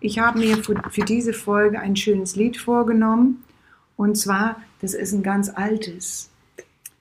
ich 0.00 0.18
habe 0.18 0.38
mir 0.38 0.56
für, 0.58 0.80
für 0.90 1.04
diese 1.04 1.32
Folge 1.32 1.80
ein 1.80 1.96
schönes 1.96 2.36
Lied 2.36 2.56
vorgenommen. 2.56 3.42
Und 3.96 4.16
zwar, 4.16 4.60
das 4.80 4.94
ist 4.94 5.12
ein 5.12 5.22
ganz 5.22 5.50
altes. 5.50 6.30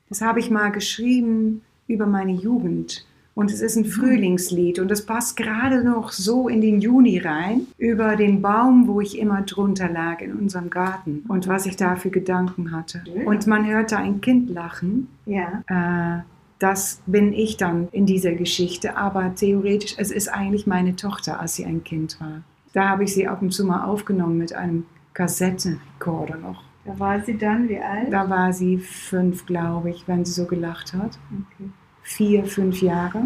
Das 0.09 0.21
habe 0.21 0.39
ich 0.39 0.49
mal 0.49 0.71
geschrieben 0.71 1.61
über 1.87 2.05
meine 2.05 2.33
Jugend. 2.33 3.05
Und 3.35 3.51
es 3.51 3.61
ist 3.61 3.75
ein 3.75 3.85
Frühlingslied 3.85 4.77
und 4.79 4.91
es 4.91 5.05
passt 5.05 5.37
gerade 5.37 5.83
noch 5.83 6.11
so 6.11 6.47
in 6.47 6.61
den 6.61 6.81
Juni 6.81 7.17
rein, 7.17 7.67
über 7.77 8.15
den 8.15 8.41
Baum, 8.41 8.87
wo 8.87 9.01
ich 9.01 9.17
immer 9.17 9.41
drunter 9.41 9.89
lag 9.89 10.21
in 10.21 10.33
unserem 10.33 10.69
Garten 10.69 11.23
und 11.27 11.47
was 11.47 11.65
ich 11.65 11.75
da 11.75 11.95
für 11.95 12.11
Gedanken 12.11 12.71
hatte. 12.71 13.03
Und 13.25 13.47
man 13.47 13.65
hört 13.65 13.91
da 13.91 13.97
ein 13.97 14.21
Kind 14.21 14.49
lachen 14.49 15.07
ja. 15.25 15.63
äh, 15.67 16.21
das 16.63 17.01
bin 17.05 17.33
ich 17.33 17.57
dann 17.57 17.89
in 17.91 18.05
dieser 18.05 18.31
Geschichte, 18.31 18.95
aber 18.95 19.35
theoretisch, 19.35 19.95
es 19.97 20.11
ist 20.11 20.29
eigentlich 20.29 20.65
meine 20.65 20.95
Tochter, 20.95 21.41
als 21.41 21.55
sie 21.55 21.65
ein 21.65 21.83
Kind 21.83 22.21
war. 22.21 22.41
Da 22.71 22.87
habe 22.87 23.03
ich 23.03 23.13
sie 23.13 23.27
ab 23.27 23.41
und 23.41 23.51
zu 23.51 23.65
mal 23.65 23.83
aufgenommen 23.83 24.37
mit 24.37 24.53
einem 24.53 24.85
Kassettenrekorder 25.13 26.37
noch. 26.37 26.63
Da 26.85 26.97
war 26.97 27.19
sie 27.19 27.37
dann 27.37 27.67
wie 27.67 27.79
alt? 27.79 28.11
Da 28.11 28.29
war 28.29 28.53
sie 28.53 28.77
fünf, 28.77 29.45
glaube 29.45 29.89
ich, 29.89 30.07
wenn 30.07 30.23
sie 30.23 30.31
so 30.31 30.45
gelacht 30.45 30.93
hat. 30.93 31.19
Okay. 31.31 31.69
Vier, 32.03 32.45
fünf 32.45 32.81
Jahre. 32.81 33.23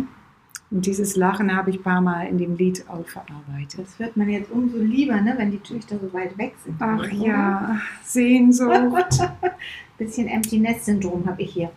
Und 0.69 0.86
dieses 0.86 1.15
Lachen 1.15 1.55
habe 1.55 1.69
ich 1.69 1.77
ein 1.77 1.84
paar 1.84 2.01
Mal 2.01 2.27
in 2.27 2.38
dem 2.38 2.57
Lied 2.57 2.84
auch 2.89 3.05
verarbeitet. 3.07 3.79
Das 3.79 4.00
hört 4.00 4.17
man 4.17 4.27
jetzt 4.29 4.51
umso 4.51 4.77
lieber, 4.79 5.19
ne, 5.22 5.34
wenn 5.38 5.51
die 5.51 5.60
Töchter 5.60 5.98
so 6.00 6.12
weit 6.13 6.38
weg 6.38 6.55
sind. 6.63 6.75
Ach 6.79 7.00
Oder? 7.00 7.13
ja, 7.13 7.77
Sehnsucht. 8.03 9.19
Bisschen 9.98 10.27
Empty 10.27 10.60
Nest 10.60 10.86
Syndrom 10.86 11.25
habe 11.25 11.41
ich 11.41 11.53
hier. 11.53 11.72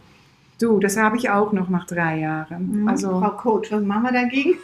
Du, 0.60 0.78
das 0.80 0.96
habe 0.96 1.16
ich 1.16 1.30
auch 1.30 1.52
noch 1.52 1.68
nach 1.70 1.86
drei 1.86 2.18
Jahren. 2.18 2.82
Mhm. 2.82 2.88
Also 2.88 3.08
Frau 3.20 3.30
Coach, 3.30 3.70
was 3.72 3.82
machen 3.82 4.02
wir 4.02 4.12
dagegen? 4.12 4.54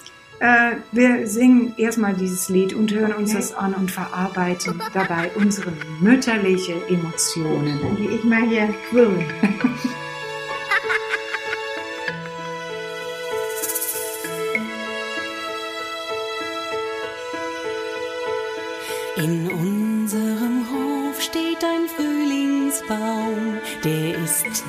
Äh, 0.40 0.72
wir 0.92 1.26
singen 1.26 1.72
erstmal 1.78 2.12
dieses 2.12 2.50
Lied 2.50 2.74
und 2.74 2.92
hören 2.92 3.12
uns 3.14 3.30
Okay. 3.30 3.38
das 3.38 3.54
an 3.54 3.72
und 3.74 3.90
verarbeiten 3.90 4.74
dabei 4.92 5.30
unsere 5.36 5.72
mütterliche 6.00 6.74
Emotionen. 6.88 7.78
Dann 7.80 7.96
gehe 7.96 8.10
ich 8.10 8.24
mal 8.24 8.42
hier 8.42 8.74
quirlen. 8.90 9.24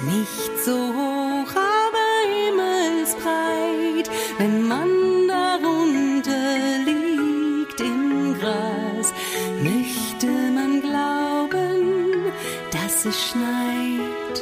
nicht 0.04 0.52
so 0.64 0.72
hoch, 0.72 1.52
aber 1.56 2.08
himmelsbreit. 2.34 4.10
Wenn 4.38 4.68
man 4.68 4.90
darunter 5.28 6.58
liegt 6.86 7.82
im 7.82 8.36
Gras, 8.40 9.14
möchte 9.62 10.28
man 10.28 10.82
glauben, 10.82 12.32
dass 12.72 13.06
es 13.06 13.30
schneit. 13.30 14.36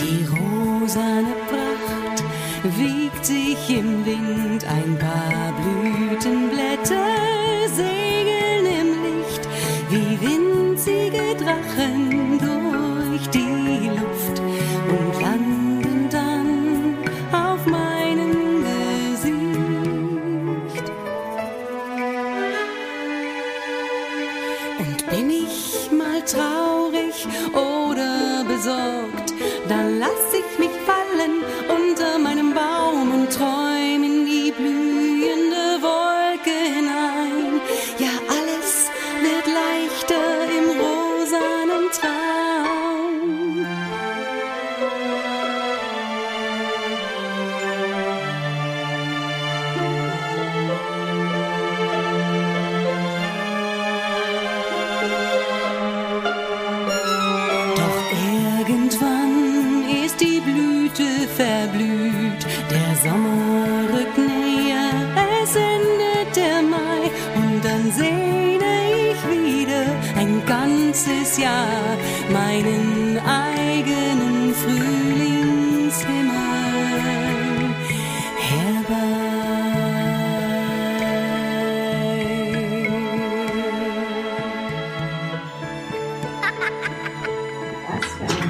Die 0.00 0.26
rosane 0.26 1.34
Pracht 1.48 2.24
wiegt 2.76 3.24
sich 3.24 3.70
im 3.70 4.04
Wind, 4.06 4.64
ein 4.64 4.98
paar 4.98 5.52
Blütenblätter 5.60 7.17
Drachen 11.48 12.38
durch 12.38 13.26
die 13.30 13.88
Luft 13.88 14.38
und 14.38 15.22
landen 15.22 15.37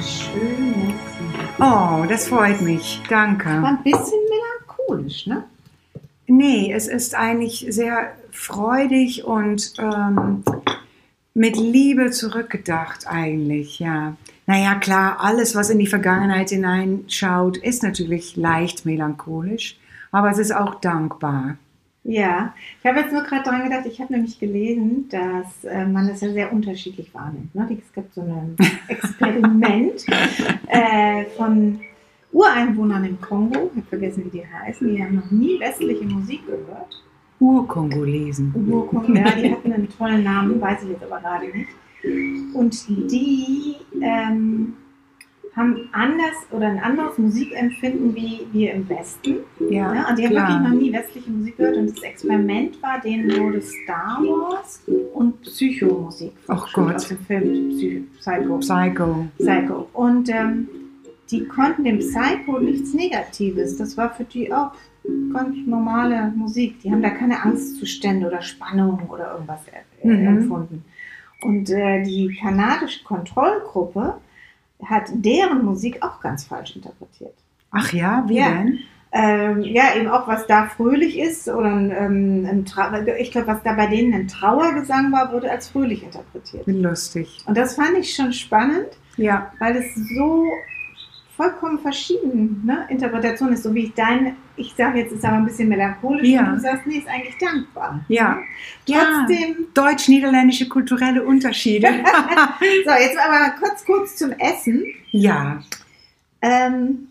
schönes 0.09 1.03
Lied. 1.19 1.59
Oh, 1.59 2.05
das 2.07 2.27
freut 2.27 2.61
mich. 2.61 3.01
War 3.09 3.25
Danke. 3.25 3.49
ein 3.49 3.83
bisschen 3.83 4.19
melancholisch, 4.29 5.27
ne? 5.27 5.43
Nee, 6.27 6.71
es 6.73 6.87
ist 6.87 7.15
eigentlich 7.15 7.65
sehr 7.69 8.13
freudig 8.31 9.25
und 9.25 9.73
ähm, 9.79 10.43
mit 11.33 11.57
Liebe 11.57 12.11
zurückgedacht 12.11 13.07
eigentlich, 13.07 13.79
ja. 13.79 14.15
Naja, 14.45 14.75
klar, 14.75 15.17
alles, 15.19 15.55
was 15.55 15.69
in 15.69 15.79
die 15.79 15.87
Vergangenheit 15.87 16.49
hineinschaut, 16.49 17.57
ist 17.57 17.83
natürlich 17.83 18.35
leicht 18.35 18.85
melancholisch, 18.85 19.77
aber 20.11 20.31
es 20.31 20.37
ist 20.37 20.51
auch 20.51 20.75
dankbar. 20.75 21.57
Ja, 22.09 22.55
ich 22.79 22.89
habe 22.89 23.01
jetzt 23.01 23.13
nur 23.13 23.21
gerade 23.21 23.43
daran 23.43 23.63
gedacht, 23.65 23.85
ich 23.85 24.01
habe 24.01 24.11
nämlich 24.11 24.39
gelesen, 24.39 25.07
dass 25.09 25.63
äh, 25.63 25.85
man 25.85 26.07
das 26.07 26.21
ja 26.21 26.31
sehr 26.31 26.51
unterschiedlich 26.51 27.13
wahrnimmt. 27.13 27.53
Ne? 27.53 27.67
Es 27.69 27.93
gibt 27.93 28.15
so 28.15 28.21
ein 28.21 28.55
Experiment 28.87 30.07
äh, 30.67 31.25
von 31.37 31.79
Ureinwohnern 32.31 33.05
im 33.05 33.21
Kongo, 33.21 33.69
ich 33.71 33.77
habe 33.77 33.87
vergessen, 33.89 34.25
wie 34.25 34.39
die 34.39 34.43
heißen, 34.43 34.87
die 34.87 35.03
haben 35.03 35.17
noch 35.17 35.29
nie 35.29 35.59
westliche 35.59 36.03
Musik 36.05 36.47
gehört. 36.47 37.03
Urkongolesen. 37.39 38.55
Urkongo, 38.55 39.13
ja, 39.13 39.29
die 39.29 39.51
hatten 39.51 39.71
einen 39.71 39.89
tollen 39.89 40.23
Namen, 40.23 40.59
weiß 40.59 40.81
ich 40.85 40.89
jetzt 40.89 41.03
aber 41.03 41.19
gerade 41.19 41.45
nicht. 41.45 41.69
Und 42.55 42.87
die 43.11 43.75
ähm, 44.01 44.73
haben 45.59 45.89
anders 45.91 46.35
oder 46.51 46.67
ein 46.67 46.79
anderes 46.79 47.17
Musikempfinden 47.17 48.15
wie 48.15 48.47
wir 48.51 48.73
im 48.73 48.87
Westen. 48.89 49.35
Ja, 49.69 49.93
Ja, 49.93 50.09
und 50.09 50.17
die 50.17 50.25
haben 50.25 50.33
wirklich 50.35 50.59
noch 50.59 50.79
nie 50.81 50.93
westliche 50.93 51.29
Musik 51.29 51.57
gehört 51.57 51.77
und 51.77 51.89
das 51.91 52.01
Experiment 52.03 52.81
war, 52.81 52.99
denen 53.01 53.29
wurde 53.37 53.61
Star 53.61 54.19
Wars 54.23 54.81
und 55.13 55.41
Psychomusik 55.41 56.31
Ach 56.47 56.71
Gott. 56.73 56.95
aus 56.95 57.07
dem 57.09 57.19
Film 57.19 57.69
Psycho. 57.69 58.03
Psycho. 58.19 58.57
Psycho. 58.59 59.27
Psycho. 59.37 59.87
Und 59.93 60.29
ähm, 60.29 60.67
die 61.29 61.45
konnten 61.45 61.83
dem 61.83 61.99
Psycho 61.99 62.59
nichts 62.59 62.93
Negatives. 62.93 63.77
Das 63.77 63.95
war 63.97 64.09
für 64.13 64.23
die 64.23 64.51
auch 64.51 64.71
ganz 65.33 65.55
normale 65.65 66.33
Musik. 66.35 66.79
Die 66.81 66.91
haben 66.91 67.01
da 67.03 67.09
keine 67.11 67.41
Angstzustände 67.43 68.25
oder 68.27 68.41
Spannung 68.41 68.99
oder 69.09 69.33
irgendwas 69.33 69.61
äh, 69.67 70.07
Mhm. 70.07 70.27
empfunden. 70.27 70.85
Und 71.41 71.69
äh, 71.69 72.03
die 72.03 72.35
kanadische 72.39 73.03
Kontrollgruppe 73.03 74.15
hat 74.85 75.03
deren 75.13 75.65
Musik 75.65 76.01
auch 76.03 76.21
ganz 76.21 76.45
falsch 76.45 76.75
interpretiert. 76.75 77.33
Ach 77.71 77.91
ja, 77.93 78.23
wie 78.27 78.37
Ja. 78.37 78.49
denn? 78.49 78.79
ähm, 79.11 79.61
ja, 79.61 79.95
eben 79.97 80.07
auch, 80.07 80.27
was 80.27 80.45
da 80.47 80.67
fröhlich 80.67 81.17
ist 81.17 81.47
oder 81.49 81.69
ein, 81.73 81.91
ähm, 81.91 82.47
ein 82.49 83.07
ich 83.19 83.31
glaube, 83.31 83.47
was 83.47 83.63
da 83.63 83.73
bei 83.73 83.87
denen 83.87 84.13
ein 84.13 84.27
Trauergesang 84.27 85.11
war, 85.11 85.31
wurde 85.33 85.49
als 85.49 85.69
fröhlich 85.69 86.03
interpretiert. 86.03 86.67
Lustig. 86.67 87.39
Und 87.47 87.57
das 87.57 87.75
fand 87.75 87.97
ich 87.97 88.13
schon 88.15 88.33
spannend, 88.33 88.87
Ja. 89.17 89.51
weil 89.59 89.77
es 89.77 89.95
so 89.95 90.45
vollkommen 91.39 91.79
verschieden 91.79 92.63
ne, 92.65 92.85
Interpretation 92.89 93.53
ist, 93.53 93.63
so 93.63 93.73
wie 93.73 93.85
ich 93.85 93.93
deine, 93.93 94.35
ich 94.57 94.73
sage 94.75 94.99
jetzt, 94.99 95.13
ist 95.13 95.23
aber 95.23 95.37
ein 95.37 95.45
bisschen 95.45 95.69
melancholisch 95.69 96.27
Ja. 96.27 96.41
und 96.41 96.55
du 96.55 96.59
sagst, 96.59 96.85
nee, 96.85 96.97
ist 96.97 97.07
eigentlich 97.07 97.37
dankbar. 97.37 98.03
Ja. 98.09 98.39
Ja. 98.85 99.25
Trotzdem, 99.25 99.67
Deutsch-niederländische 99.73 100.67
kulturelle 100.67 101.23
Unterschiede. 101.23 101.87
so, 102.85 102.91
jetzt 102.91 103.17
aber 103.17 103.51
kurz, 103.57 103.85
kurz 103.85 104.17
zum 104.17 104.31
Essen. 104.33 104.83
ja. 105.11 105.63
Ähm, 106.41 107.07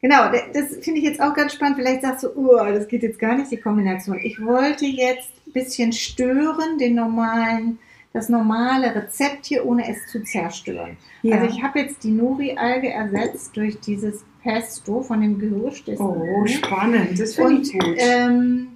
genau, 0.00 0.30
das 0.54 0.76
finde 0.84 1.00
ich 1.00 1.04
jetzt 1.04 1.20
auch 1.20 1.34
ganz 1.34 1.52
spannend. 1.54 1.76
Vielleicht 1.76 2.02
sagst 2.02 2.22
du, 2.24 2.28
oh, 2.36 2.56
das 2.64 2.86
geht 2.86 3.02
jetzt 3.02 3.18
gar 3.18 3.36
nicht, 3.36 3.50
die 3.50 3.56
Kombination. 3.56 4.18
Ich 4.22 4.40
wollte 4.44 4.86
jetzt 4.86 5.30
ein 5.46 5.52
bisschen 5.52 5.92
stören, 5.92 6.78
den 6.78 6.94
normalen, 6.94 7.78
das 8.12 8.28
normale 8.28 8.94
Rezept 8.94 9.46
hier, 9.46 9.64
ohne 9.64 9.88
es 9.88 10.06
zu 10.10 10.22
zerstören. 10.22 10.96
ja. 11.22 11.36
Also 11.38 11.54
ich 11.54 11.62
habe 11.62 11.80
jetzt 11.80 12.02
die 12.02 12.10
Nori-Alge 12.10 12.90
ersetzt 12.90 13.56
durch 13.56 13.78
dieses 13.80 14.24
Pesto 14.42 15.02
von 15.02 15.20
dem 15.20 15.38
Gerücht. 15.38 15.88
Oh, 15.98 16.46
spannend. 16.46 17.20
Das 17.20 17.34
finde 17.34 17.62
ich 17.62 17.72
gut. 17.72 17.96
ähm, 17.98 18.68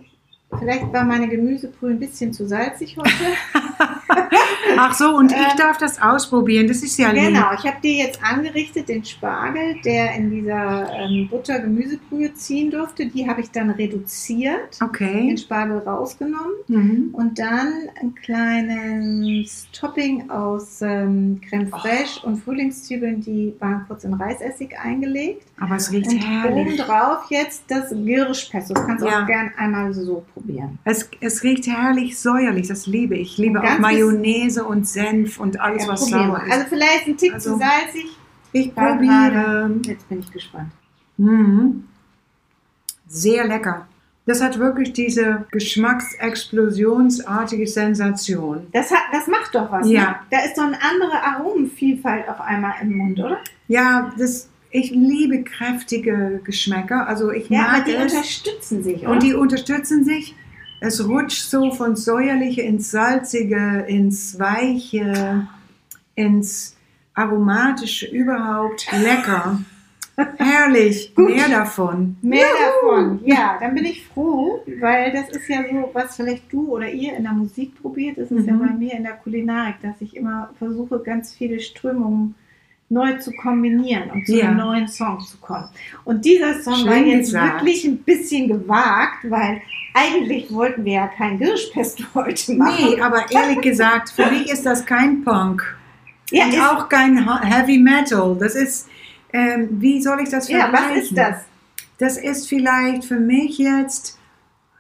vielleicht 0.59 0.93
war 0.93 1.05
meine 1.05 1.29
Gemüsebrühe 1.29 1.91
ein 1.91 1.99
bisschen 1.99 2.33
zu 2.33 2.47
salzig 2.47 2.97
heute. 2.97 3.11
Ach 4.79 4.95
so, 4.95 5.17
und 5.17 5.33
ich 5.33 5.39
äh, 5.39 5.57
darf 5.59 5.79
das 5.79 6.01
ausprobieren. 6.01 6.67
Das 6.69 6.83
ist 6.83 6.99
ja 6.99 7.11
lieb. 7.11 7.25
Genau, 7.29 7.53
ich 7.57 7.65
habe 7.65 7.81
dir 7.83 7.93
jetzt 8.05 8.21
angerichtet 8.23 8.89
den 8.89 9.05
Spargel, 9.05 9.77
der 9.85 10.15
in 10.15 10.31
dieser 10.31 10.91
ähm, 10.93 11.29
Butter-Gemüsebrühe 11.31 12.33
ziehen 12.35 12.71
durfte. 12.71 13.07
Die 13.07 13.29
habe 13.29 13.41
ich 13.41 13.51
dann 13.51 13.71
reduziert, 13.71 14.79
Okay. 14.83 15.27
den 15.29 15.39
Spargel 15.39 15.79
rausgenommen 15.79 16.53
Mhm. 16.69 17.09
und 17.13 17.39
dann 17.39 17.73
ein 18.01 18.15
kleines 18.15 19.67
Topping 19.73 20.31
aus 20.31 20.81
ähm, 20.83 21.41
Creme 21.49 21.69
fraiche 21.69 22.25
und 22.27 22.37
Frühlingszwiebeln, 22.43 23.21
die 23.21 23.55
waren 23.61 23.85
kurz 23.87 24.05
in 24.05 24.15
Reisessig 24.15 24.79
eingelegt. 24.79 25.43
Aber 25.61 25.77
es 25.77 25.91
riecht 25.93 26.09
Und 26.11 26.19
herrlich. 26.19 26.67
obendrauf 26.67 27.27
jetzt 27.31 27.65
das 27.69 27.91
Girschpesto. 27.91 28.75
Das 28.75 28.87
kannst 28.87 29.05
du 29.05 29.09
Ja. 29.09 29.23
auch 29.23 29.27
gern 29.27 29.53
einmal 29.57 29.93
so 29.95 30.25
probieren. 30.35 30.79
Es, 30.85 31.09
es 31.21 31.43
riecht 31.43 31.67
herrlich 31.67 32.19
säuerlich, 32.19 32.69
das 32.69 32.87
liebe 32.87 33.15
ich. 33.17 33.25
Ich 33.35 33.39
liebe 33.39 33.59
Und 33.59 33.65
auch 33.65 33.69
ganz 33.71 33.81
Und 34.67 34.87
Senf 34.87 35.39
und 35.41 35.59
alles, 35.61 35.85
Ja, 35.85 35.89
was 35.93 36.01
probier 36.11 36.27
sauer 36.27 36.43
ist. 36.47 36.53
Also 36.53 36.67
vielleicht 36.69 37.07
ein 37.07 37.17
Tick 37.17 37.33
Also- 37.35 37.53
zu 37.53 37.59
salzig. 37.59 38.07
ich 38.53 38.77
war 38.77 38.93
probiere. 38.97 39.71
Jetzt 39.85 40.09
bin 40.09 40.21
ich 40.21 40.31
gespannt. 40.33 40.71
Mhm. 41.17 41.85
Sehr 43.07 43.47
lecker. 43.47 43.87
Das 44.27 44.41
hat 44.43 44.59
wirklich 44.59 44.93
diese 44.95 45.45
geschmacksexplosionsartige 45.51 47.67
Sensation. 47.67 48.67
Das, 48.73 48.91
hat, 48.91 49.03
das 49.13 49.27
macht 49.27 49.55
doch 49.55 49.71
was. 49.71 49.87
Ja. 49.89 50.01
Ne? 50.03 50.17
Da 50.31 50.39
ist 50.45 50.57
so 50.57 50.63
eine 50.63 50.79
andere 50.83 51.23
Aromenvielfalt 51.23 52.27
auf 52.29 52.41
einmal 52.41 52.73
im 52.81 52.97
Mund, 52.97 53.19
oder? 53.21 53.37
Ja, 53.69 54.11
das, 54.19 54.49
ich 54.71 54.91
liebe 54.91 55.43
kräftige 55.45 56.41
Geschmäcker. 56.45 57.07
Also 57.07 57.31
ich 57.31 57.49
Ja, 57.51 57.65
aber 57.65 57.73
mag 57.73 57.85
die 57.85 57.93
es. 57.93 58.13
unterstützen 58.13 58.83
sich, 58.83 59.03
oder? 59.03 59.11
Und 59.11 59.23
die 59.23 59.35
unterstützen 59.35 60.05
sich. 60.05 60.35
Es 60.87 61.07
rutscht 61.09 61.43
so 61.51 61.71
von 61.73 61.97
säuerliche 61.97 62.63
ins 62.63 62.91
salzige, 62.91 63.85
ins 63.89 64.39
weiche, 64.39 65.47
ins 66.15 66.77
aromatische 67.15 68.07
überhaupt. 68.07 68.87
Lecker. 68.93 69.61
Herrlich. 70.37 71.13
Gut. 71.15 71.31
Mehr 71.31 71.49
davon. 71.49 72.17
Mehr 72.23 72.47
davon. 72.83 73.21
Ja, 73.25 73.57
dann 73.59 73.75
bin 73.75 73.85
ich 73.87 74.07
froh, 74.07 74.63
weil 74.81 75.11
das 75.13 75.29
ist 75.31 75.49
ja 75.49 75.63
so, 75.69 75.91
was 75.93 76.17
vielleicht 76.17 76.53
du 76.53 76.69
oder 76.69 76.89
ihr 76.89 77.17
in 77.17 77.25
der 77.25 77.33
Musik 77.33 77.81
probiert, 77.81 78.19
das 78.19 78.31
ist 78.31 78.47
ja 78.47 78.53
Mhm. 78.53 78.59
bei 78.61 78.73
mir 78.75 78.93
in 78.95 79.03
der 79.05 79.15
Kulinarik, 79.15 79.77
dass 79.83 80.01
ich 80.01 80.15
immer 80.15 80.51
versuche, 80.59 81.01
ganz 81.01 81.33
viele 81.35 81.59
Strömungen 81.61 82.35
neu 82.91 83.15
zu 83.19 83.33
kombinieren 83.33 84.11
und 84.11 84.27
zu 84.27 84.37
Ja. 84.37 84.49
einem 84.49 84.59
neuen 84.59 84.87
Song 84.89 85.19
zu 85.21 85.39
kommen. 85.39 85.69
Und 86.05 86.25
dieser 86.25 86.63
Song 86.63 86.77
Schön 86.77 86.87
war 86.87 86.97
jetzt 86.99 87.27
gesagt. 87.33 87.55
wirklich 87.63 87.85
ein 87.85 87.97
bisschen 87.99 88.47
gewagt, 88.49 89.25
weil 89.29 89.63
eigentlich 89.95 90.53
wollten 90.53 90.85
wir 90.85 90.93
ja 90.95 91.07
kein 91.07 91.39
Girschpesto 91.39 92.05
heute 92.15 92.55
machen. 92.55 92.91
Nee, 92.91 93.01
aber 93.01 93.25
ehrlich 93.31 93.61
gesagt, 93.61 94.11
für 94.11 94.27
mich 94.31 94.51
ist 94.51 94.67
das 94.67 94.85
kein 94.85 95.23
Punk. 95.25 95.63
ja, 96.31 96.45
und 96.47 96.61
auch 96.61 96.89
kein 96.89 97.17
Heavy 97.43 97.79
Metal. 97.79 98.37
Das 98.39 98.55
ist, 98.55 98.89
ähm, 99.33 99.69
wie 99.71 100.03
soll 100.03 100.21
ich 100.21 100.29
das 100.31 100.49
ja, 100.49 100.69
vergleichen? 100.69 100.97
was 100.97 101.03
ist 101.05 101.17
das? 101.17 101.37
Das 101.99 102.17
ist 102.19 102.49
vielleicht 102.49 103.05
für 103.05 103.21
mich 103.21 103.57
jetzt 103.59 104.19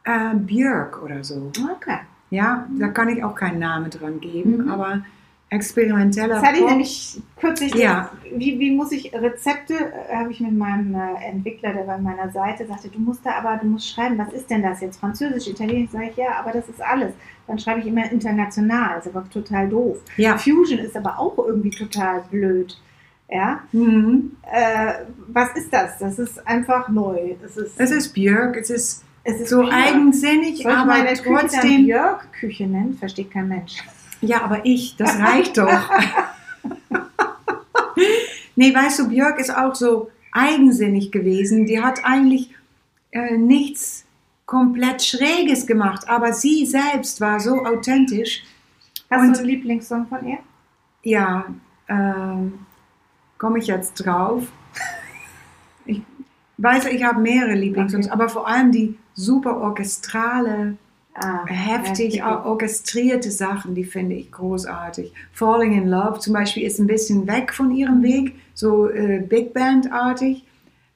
äh, 0.04 0.34
Björk 0.34 1.00
oder 1.02 1.22
so. 1.22 1.50
Okay. 1.76 1.98
Ja, 2.30 2.66
da 2.76 2.88
kann 2.88 3.08
ich 3.08 3.22
auch 3.22 3.36
keinen 3.36 3.60
Namen 3.60 3.90
dran 3.90 4.18
geben, 4.20 4.64
Mhm. 4.64 4.70
aber 4.70 5.04
experimenteller 5.50 6.34
Das 6.36 6.42
hatte 6.42 6.58
ich 6.58 6.64
nämlich 6.66 7.20
kürzlich, 7.38 7.74
Ja. 7.74 8.10
wie, 8.34 8.58
wie 8.58 8.70
muss 8.74 8.90
ich 8.92 9.12
Rezepte, 9.14 9.74
äh, 9.74 10.16
habe 10.16 10.32
ich 10.32 10.40
mit 10.40 10.52
meinem 10.56 10.94
äh, 10.94 11.24
Entwickler, 11.28 11.72
der 11.72 11.84
bei 11.84 11.98
meiner 11.98 12.30
Seite 12.32 12.66
sagte, 12.66 12.88
du 12.88 12.98
musst 12.98 13.24
da 13.24 13.32
aber, 13.36 13.56
du 13.58 13.66
musst 13.66 13.88
schreiben, 13.88 14.18
was 14.18 14.32
ist 14.32 14.50
denn 14.50 14.62
das 14.62 14.80
jetzt? 14.80 14.98
Französisch, 14.98 15.46
Italienisch, 15.48 15.90
sage 15.90 16.08
ich, 16.10 16.16
ja, 16.16 16.38
aber 16.40 16.50
das 16.52 16.68
ist 16.68 16.80
alles. 16.82 17.12
Dann 17.46 17.58
schreibe 17.58 17.80
ich 17.80 17.86
immer 17.86 18.10
international, 18.10 18.98
ist 18.98 19.06
aber 19.06 19.28
total 19.30 19.68
doof. 19.68 19.98
Ja. 20.16 20.36
Fusion 20.38 20.78
ist 20.80 20.96
aber 20.96 21.18
auch 21.18 21.36
irgendwie 21.38 21.70
total 21.70 22.22
blöd. 22.30 22.76
Ja, 23.30 23.60
Mhm. 23.72 24.32
äh, 24.50 25.04
was 25.28 25.50
ist 25.56 25.72
das? 25.72 25.98
Das 25.98 26.18
ist 26.18 26.46
einfach 26.46 26.88
neu. 26.88 27.34
Es 27.44 27.56
ist, 27.56 27.80
Es 27.80 27.90
ist 27.90 28.12
Björk, 28.12 28.56
es 28.56 28.70
ist 28.70 29.04
es 29.24 29.40
ist 29.40 29.48
so 29.48 29.60
Björk. 29.60 29.72
eigensinnig, 29.74 30.62
Soll 30.62 30.72
ich 30.72 30.78
aber 30.78 30.86
meine 30.86 31.08
Küche 31.14 31.22
dann 31.24 31.38
trotzdem. 31.48 31.84
Björk-Küche 31.86 32.66
nennen? 32.66 32.94
Versteht 32.98 33.30
kein 33.30 33.48
Mensch. 33.48 33.82
Ja, 34.26 34.42
aber 34.42 34.64
ich, 34.64 34.96
das 34.96 35.18
reicht 35.18 35.58
doch. 35.58 35.68
nee, 38.56 38.74
weißt 38.74 39.00
du, 39.00 39.08
Björk 39.08 39.38
ist 39.38 39.54
auch 39.54 39.74
so 39.74 40.10
eigensinnig 40.32 41.12
gewesen. 41.12 41.66
Die 41.66 41.82
hat 41.82 42.04
eigentlich 42.04 42.50
äh, 43.10 43.36
nichts 43.36 44.04
komplett 44.46 45.02
Schräges 45.02 45.66
gemacht, 45.66 46.08
aber 46.08 46.32
sie 46.32 46.66
selbst 46.66 47.20
war 47.20 47.40
so 47.40 47.64
authentisch. 47.64 48.42
Hast 49.10 49.20
Und- 49.22 49.34
du 49.34 49.38
einen 49.40 49.48
Lieblingssong 49.48 50.06
von 50.06 50.26
ihr? 50.26 50.38
Ja, 51.02 51.44
ähm, 51.88 52.60
komme 53.38 53.58
ich 53.58 53.66
jetzt 53.66 53.94
drauf. 53.96 54.44
Ich 55.84 56.00
weiß, 56.56 56.86
ich 56.86 57.04
habe 57.04 57.20
mehrere 57.20 57.54
Lieblingssongs, 57.54 58.06
Okay. 58.06 58.14
aber 58.14 58.28
vor 58.30 58.48
allem 58.48 58.72
die 58.72 58.98
super 59.14 59.58
orchestrale, 59.58 60.76
Ah, 61.14 61.44
heftig 61.46 62.14
heftig. 62.14 62.24
orchestrierte 62.24 63.30
Sachen, 63.30 63.74
die 63.74 63.84
finde 63.84 64.16
ich 64.16 64.32
großartig. 64.32 65.12
Falling 65.32 65.72
in 65.72 65.88
Love 65.88 66.18
zum 66.18 66.32
Beispiel 66.32 66.64
ist 66.64 66.80
ein 66.80 66.88
bisschen 66.88 67.26
weg 67.28 67.54
von 67.54 67.70
ihrem 67.70 68.02
Weg, 68.02 68.34
so 68.52 68.90
äh, 68.90 69.20
Big 69.20 69.54
Band-artig. 69.54 70.44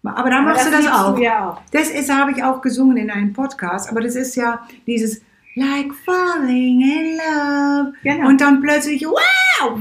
Aber 0.02 0.30
da 0.30 0.38
Aber 0.38 0.46
machst 0.46 0.66
du 0.66 0.70
das 0.70 0.86
auch. 0.88 1.14
Du 1.14 1.22
ja 1.22 1.50
auch. 1.50 1.60
Das 1.70 1.90
ist, 1.90 2.12
habe 2.12 2.32
ich 2.32 2.42
auch 2.42 2.60
gesungen 2.62 2.96
in 2.96 3.10
einem 3.10 3.32
Podcast, 3.32 3.90
aber 3.90 4.00
das 4.00 4.16
ist 4.16 4.34
ja 4.36 4.66
dieses 4.86 5.20
Like 5.54 5.92
falling 6.04 6.80
in 6.80 7.16
love. 7.16 7.92
Genau. 8.02 8.28
Und 8.28 8.40
dann 8.40 8.60
plötzlich, 8.60 9.04
wow, 9.04 9.78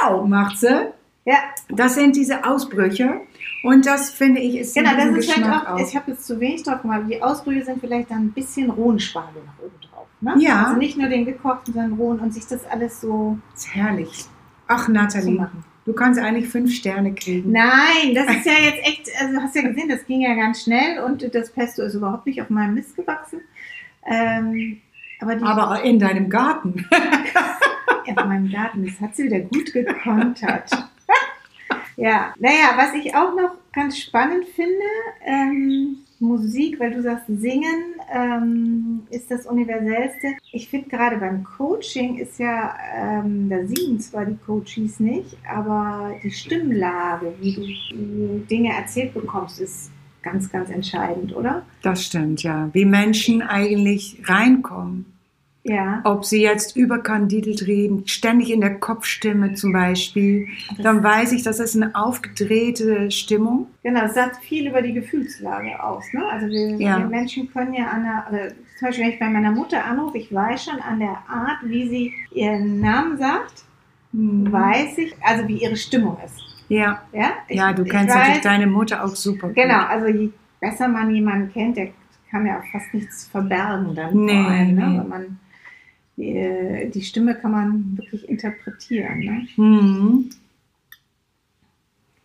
wow, 0.00 0.26
macht 0.26 0.58
sie. 0.58 0.88
Ja, 1.24 1.36
Das 1.68 1.94
sind 1.94 2.16
diese 2.16 2.44
Ausbrüche. 2.44 3.20
Und 3.62 3.86
das 3.86 4.10
finde 4.10 4.40
ich 4.40 4.58
ist 4.58 4.74
genau, 4.74 4.94
das 4.94 5.06
ist 5.06 5.10
vielleicht 5.10 5.38
Geschmack 5.38 5.68
auch, 5.68 5.74
auch. 5.74 5.78
ich 5.80 5.96
habe 5.96 6.12
jetzt 6.12 6.26
zu 6.26 6.38
wenig 6.38 6.62
drauf 6.62 6.82
gemacht, 6.82 7.02
die 7.10 7.20
Ausbrüche 7.22 7.64
sind 7.64 7.80
vielleicht 7.80 8.10
dann 8.10 8.26
ein 8.26 8.32
bisschen 8.32 8.70
rohen 8.70 9.00
Spargel 9.00 9.42
nach 9.44 9.58
oben 9.64 9.80
drauf. 9.80 10.06
Ne? 10.20 10.34
Ja. 10.38 10.66
Also 10.66 10.78
nicht 10.78 10.96
nur 10.96 11.08
den 11.08 11.24
gekochten, 11.24 11.74
sondern 11.74 11.94
rohen 11.94 12.20
und 12.20 12.32
sich 12.32 12.46
das 12.46 12.64
alles 12.66 13.00
so 13.00 13.38
Das 13.52 13.64
ist 13.64 13.74
herrlich. 13.74 14.24
Ach, 14.68 14.88
Nathalie, 14.88 15.40
machen. 15.40 15.64
du 15.86 15.92
kannst 15.92 16.20
eigentlich 16.20 16.48
fünf 16.48 16.72
Sterne 16.72 17.14
kriegen. 17.14 17.52
Nein, 17.52 18.14
das 18.14 18.28
ist 18.28 18.46
ja 18.46 18.52
jetzt 18.62 18.86
echt, 18.86 19.10
also 19.20 19.34
du 19.34 19.42
hast 19.42 19.56
ja 19.56 19.62
gesehen, 19.62 19.88
das 19.88 20.04
ging 20.06 20.20
ja 20.20 20.34
ganz 20.34 20.62
schnell 20.62 21.02
und 21.02 21.34
das 21.34 21.50
Pesto 21.50 21.82
ist 21.82 21.94
überhaupt 21.94 22.26
nicht 22.26 22.40
auf 22.40 22.50
meinem 22.50 22.74
Mist 22.74 22.94
gewachsen. 22.96 23.40
Ähm, 24.06 24.80
aber 25.20 25.42
Aber 25.42 25.82
in 25.82 25.98
deinem 25.98 26.28
Garten. 26.28 26.86
in 28.04 28.14
meinem 28.14 28.50
Garten, 28.50 28.86
das 28.86 29.00
hat 29.00 29.16
sie 29.16 29.24
wieder 29.24 29.40
gut 29.40 29.72
gekontert. 29.72 30.70
ja, 31.98 32.32
naja, 32.38 32.76
was 32.76 32.94
ich 32.94 33.12
auch 33.16 33.34
noch 33.34 33.56
ganz 33.72 33.98
spannend 33.98 34.44
finde, 34.54 34.84
ähm, 35.26 35.96
Musik, 36.20 36.78
weil 36.78 36.92
du 36.92 37.02
sagst, 37.02 37.26
singen 37.26 37.96
ähm, 38.12 39.02
ist 39.10 39.30
das 39.32 39.46
Universellste. 39.46 40.36
Ich 40.52 40.68
finde 40.68 40.88
gerade 40.88 41.16
beim 41.16 41.42
Coaching 41.42 42.18
ist 42.18 42.38
ja, 42.38 42.76
ähm, 42.96 43.48
da 43.48 43.66
singen 43.66 43.98
zwar 43.98 44.26
die 44.26 44.36
Coaches 44.46 45.00
nicht, 45.00 45.36
aber 45.48 46.14
die 46.22 46.30
Stimmlage, 46.30 47.34
wie 47.40 47.54
du 47.54 48.46
Dinge 48.48 48.74
erzählt 48.74 49.14
bekommst, 49.14 49.60
ist 49.60 49.90
ganz, 50.22 50.50
ganz 50.50 50.70
entscheidend, 50.70 51.34
oder? 51.34 51.62
Das 51.82 52.04
stimmt, 52.04 52.44
ja. 52.44 52.70
Wie 52.72 52.84
Menschen 52.84 53.42
eigentlich 53.42 54.22
reinkommen. 54.24 55.17
Ja. 55.68 56.00
Ob 56.04 56.24
sie 56.24 56.42
jetzt 56.42 56.76
überkandidelt 56.76 57.66
reden, 57.66 58.06
ständig 58.06 58.50
in 58.50 58.60
der 58.60 58.76
Kopfstimme 58.78 59.54
zum 59.54 59.72
Beispiel, 59.72 60.48
Das- 60.68 60.78
dann 60.78 61.02
weiß 61.02 61.32
ich, 61.32 61.42
das 61.42 61.60
ist 61.60 61.76
eine 61.76 61.94
aufgedrehte 61.94 63.10
Stimmung. 63.10 63.66
Genau, 63.82 64.04
es 64.04 64.14
sagt 64.14 64.36
viel 64.42 64.68
über 64.68 64.82
die 64.82 64.92
Gefühlslage 64.94 65.82
aus. 65.82 66.04
Ne? 66.12 66.24
Also 66.30 66.46
wir, 66.46 66.76
Ja. 66.76 66.98
wir 66.98 67.06
Menschen 67.06 67.52
können 67.52 67.74
ja 67.74 67.86
an 67.88 68.02
der, 68.04 68.26
also 68.26 68.54
zum 68.78 68.88
Beispiel 68.88 69.04
wenn 69.04 69.12
ich 69.12 69.18
bei 69.18 69.28
meiner 69.28 69.50
Mutter 69.52 69.84
anrufe, 69.84 70.18
ich 70.18 70.32
weiß 70.32 70.64
schon 70.64 70.80
an 70.80 71.00
der 71.00 71.16
Art, 71.28 71.58
wie 71.64 71.88
sie 71.88 72.12
ihren 72.32 72.80
Namen 72.80 73.18
sagt, 73.18 73.64
Mhm. 74.12 74.50
weiß 74.50 74.96
ich, 74.98 75.14
also 75.22 75.46
wie 75.48 75.58
ihre 75.62 75.76
Stimmung 75.76 76.16
ist. 76.24 76.34
Ja, 76.70 77.02
Ja, 77.12 77.30
ich, 77.48 77.56
ja 77.58 77.72
du 77.72 77.84
kennst 77.84 78.08
weiß, 78.08 78.16
natürlich 78.16 78.40
deine 78.42 78.66
Mutter 78.66 79.04
auch 79.04 79.14
super. 79.14 79.48
gut. 79.48 79.56
Genau, 79.56 79.84
also 79.86 80.06
je 80.06 80.30
besser 80.60 80.88
man 80.88 81.14
jemanden 81.14 81.52
kennt, 81.52 81.76
der 81.76 81.88
kann 82.30 82.44
ja 82.46 82.58
auch 82.58 82.64
fast 82.72 82.92
nichts 82.92 83.26
verbergen 83.26 83.94
dann 83.94 84.24
Nee, 84.24 84.42
vor 84.42 84.50
allem. 84.50 84.74
Ne? 84.74 84.86
nee. 84.86 84.98
Wenn 84.98 85.08
man, 85.08 85.40
die, 86.18 86.90
die 86.92 87.02
Stimme 87.02 87.34
kann 87.34 87.52
man 87.52 87.96
wirklich 87.96 88.28
interpretieren. 88.28 89.20
Ne? 89.20 89.46
Mhm. 89.56 90.30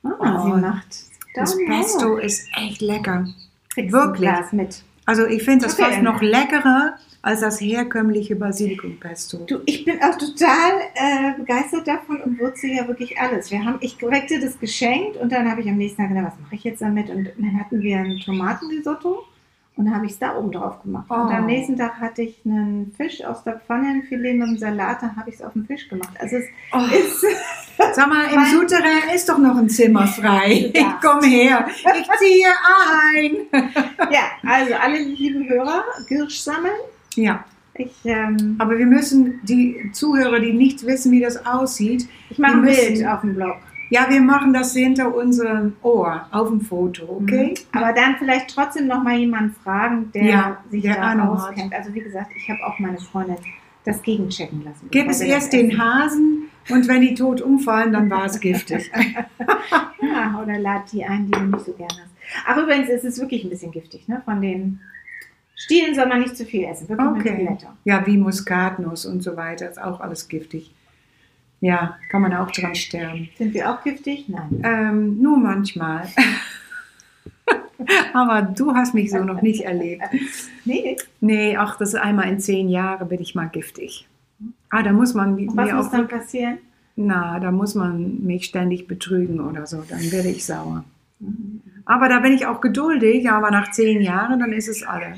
Ah, 0.03 0.09
Oh, 0.19 0.55
sie 0.55 0.61
macht 0.61 0.95
Das 1.35 1.55
Pesto 1.65 2.17
ist 2.17 2.47
echt 2.57 2.81
lecker. 2.81 3.27
Kriegst 3.73 3.91
wirklich. 3.93 4.29
Mit. 4.51 4.83
Also 5.05 5.25
ich 5.25 5.43
finde 5.43 5.65
das 5.65 5.73
Okay. 5.79 5.89
fast 5.91 6.01
noch 6.01 6.21
leckerer 6.21 6.95
als 7.21 7.39
das 7.39 7.61
herkömmliche 7.61 8.35
Basilikumpesto. 8.35 9.45
Du, 9.47 9.61
ich 9.65 9.85
bin 9.85 9.95
auch 10.03 10.17
total 10.17 10.71
äh, 10.95 11.37
begeistert 11.39 11.87
davon 11.87 12.17
und 12.21 12.37
würze 12.39 12.67
ja 12.67 12.85
wirklich 12.87 13.17
alles. 13.17 13.49
Wir 13.49 13.63
haben, 13.63 13.77
ich 13.79 13.97
korrekte 13.97 14.39
das 14.41 14.59
geschenkt 14.59 15.15
und 15.17 15.31
dann 15.31 15.49
habe 15.49 15.61
ich 15.61 15.67
am 15.69 15.77
nächsten 15.77 16.01
Tag 16.01 16.09
gedacht, 16.09 16.33
was 16.33 16.39
mache 16.41 16.55
ich 16.55 16.63
jetzt 16.65 16.81
damit? 16.81 17.09
Und 17.09 17.29
dann 17.37 17.59
hatten 17.59 17.81
wir 17.81 17.97
ein 17.97 18.17
Tomatenrisotto 18.17 19.23
und 19.75 19.85
dann 19.85 19.95
habe 19.95 20.05
ich 20.05 20.11
es 20.13 20.19
da 20.19 20.35
oben 20.37 20.51
drauf 20.51 20.81
gemacht. 20.83 21.05
Und 21.09 21.17
Oh. 21.17 21.29
am 21.29 21.45
nächsten 21.47 21.75
Tag 21.77 21.99
hatte 21.99 22.21
ich 22.21 22.39
einen 22.45 22.93
Fisch 22.95 23.23
aus 23.23 23.43
der 23.43 23.59
Pfanne, 23.59 23.87
ein 23.89 24.03
Filet 24.03 24.33
mit 24.35 24.47
dem 24.47 24.57
Salat, 24.57 25.01
dann 25.01 25.15
habe 25.15 25.29
ich 25.29 25.35
es 25.37 25.41
auf 25.41 25.53
den 25.53 25.65
Fisch 25.65 25.87
gemacht. 25.89 26.13
Also 26.19 26.37
es 26.37 26.43
Oh. 26.71 26.79
ist, 26.95 27.25
Sag 27.95 28.07
mal, 28.07 28.25
im 28.31 28.45
Souterrain 28.45 29.15
ist 29.15 29.27
doch 29.27 29.39
noch 29.39 29.57
ein 29.57 29.67
Zimmer 29.69 30.05
frei. 30.05 30.71
Ich 30.73 30.85
komm 31.01 31.23
her. 31.23 31.67
Ich 31.69 32.09
ziehe 32.19 32.47
ein. 33.15 33.37
ja, 34.11 34.21
also 34.45 34.73
alle 34.75 34.99
lieben 34.99 35.49
Hörer, 35.49 35.83
Girsch 36.07 36.39
sammeln. 36.39 36.73
Ja, 37.15 37.43
Ich, 37.75 37.91
ähm, 38.05 38.55
aber 38.59 38.77
wir 38.77 38.85
müssen 38.85 39.39
die 39.43 39.89
Zuhörer, 39.93 40.39
die 40.39 40.53
nicht 40.53 40.85
wissen, 40.85 41.11
wie 41.11 41.21
das 41.21 41.43
aussieht, 41.47 42.07
ich 42.29 42.37
mache 42.37 42.53
ein 42.57 42.61
Bild 42.61 43.05
auf 43.07 43.21
dem 43.21 43.33
Blog. 43.33 43.57
Ja, 43.93 44.07
wir 44.09 44.21
machen 44.21 44.53
das 44.53 44.73
hinter 44.73 45.13
unserem 45.15 45.75
Ohr 45.83 46.25
auf 46.31 46.47
dem 46.49 46.61
Foto, 46.61 47.03
okay? 47.21 47.53
Aber 47.71 47.93
dann 47.93 48.15
vielleicht 48.17 48.49
trotzdem 48.49 48.87
noch 48.87 49.03
mal 49.03 49.17
jemanden 49.17 49.53
fragen, 49.63 50.11
der 50.13 50.23
Ja, 50.23 50.57
sich 50.71 50.81
der 50.81 50.95
da 50.95 51.01
Ahnung 51.01 51.27
hat. 51.37 51.49
auskennt. 51.49 51.73
Also 51.75 51.93
wie 51.93 51.99
gesagt, 52.01 52.31
ich 52.35 52.49
habe 52.49 52.59
auch 52.65 52.79
meine 52.79 52.97
Freundin 52.97 53.37
das 53.85 54.01
gegenchecken 54.01 54.63
lassen. 54.63 54.87
Gib 54.91 55.09
es 55.09 55.21
erst 55.21 55.53
den. 55.53 55.77
Hasen 55.77 56.49
und 56.69 56.87
wenn 56.87 57.01
die 57.01 57.13
tot 57.13 57.41
umfallen, 57.41 57.93
dann 57.93 58.09
war 58.09 58.25
es 58.25 58.39
giftig. 58.39 58.91
Ja, 60.01 60.39
oder 60.41 60.59
lad 60.59 60.91
die 60.91 61.03
ein, 61.05 61.25
die 61.25 61.31
du 61.31 61.39
nicht 61.45 61.65
so 61.65 61.71
gerne 61.73 61.93
hast. 61.93 62.11
Ach 62.45 62.57
übrigens, 62.57 62.89
es 62.89 63.03
ist 63.03 63.19
wirklich 63.19 63.43
ein 63.43 63.49
bisschen 63.49 63.71
giftig. 63.71 64.07
Ne? 64.07 64.21
Von 64.25 64.41
den 64.41 64.79
Stielen 65.55 65.95
soll 65.95 66.07
man 66.07 66.19
nicht 66.19 66.35
zu 66.35 66.45
viel 66.45 66.65
essen. 66.65 66.89
Wirklich 66.89 67.07
Okay. 67.07 67.57
Ja, 67.85 68.05
wie 68.05 68.17
Muskatnuss 68.17 69.05
und 69.05 69.23
so 69.23 69.37
weiter, 69.37 69.69
ist 69.69 69.81
auch 69.81 70.01
alles 70.01 70.27
giftig. 70.27 70.73
Ja, 71.63 71.97
kann 72.09 72.21
man 72.21 72.33
auch 72.33 72.51
dran 72.51 72.75
sterben. 72.75 73.29
Sind 73.37 73.53
wir 73.53 73.71
auch 73.71 73.81
giftig? 73.85 74.27
Nein. 74.27 74.61
Ähm, 74.65 75.21
nur 75.21 75.37
manchmal. 75.37 76.09
Aber 78.13 78.41
du 78.41 78.75
hast 78.75 78.93
mich 78.93 79.11
so 79.11 79.23
noch 79.23 79.41
nicht 79.41 79.61
erlebt. 79.61 80.03
Nee. 80.65 80.97
Nee, 81.21 81.55
ach, 81.55 81.77
das 81.77 81.93
ist 81.93 82.01
einmal 82.01 82.27
in 82.27 82.41
zehn 82.41 82.67
Jahren 82.67 83.07
bin 83.07 83.21
ich 83.21 83.33
mal 83.33 83.47
giftig. 83.47 84.09
Ah, 84.71 84.83
da 84.83 84.91
muss 84.91 85.13
man 85.13 85.35
Und 85.35 85.55
was 85.55 85.71
muss 85.71 85.85
auch, 85.85 85.91
dann 85.91 86.09
passieren? 86.09 86.57
na, 86.97 87.39
da 87.39 87.49
muss 87.49 87.75
man 87.75 88.21
mich 88.25 88.43
ständig 88.43 88.89
betrügen 88.89 89.39
oder 89.39 89.65
so, 89.65 89.83
dann 89.87 90.11
werde 90.11 90.27
ich 90.27 90.45
sauer. 90.45 90.83
Aber 91.85 92.09
da 92.09 92.19
bin 92.19 92.33
ich 92.33 92.45
auch 92.45 92.59
geduldig, 92.59 93.31
aber 93.31 93.51
nach 93.51 93.71
zehn 93.71 94.01
Jahren, 94.01 94.41
dann 94.41 94.51
ist 94.51 94.67
es 94.67 94.83
alle. 94.83 95.15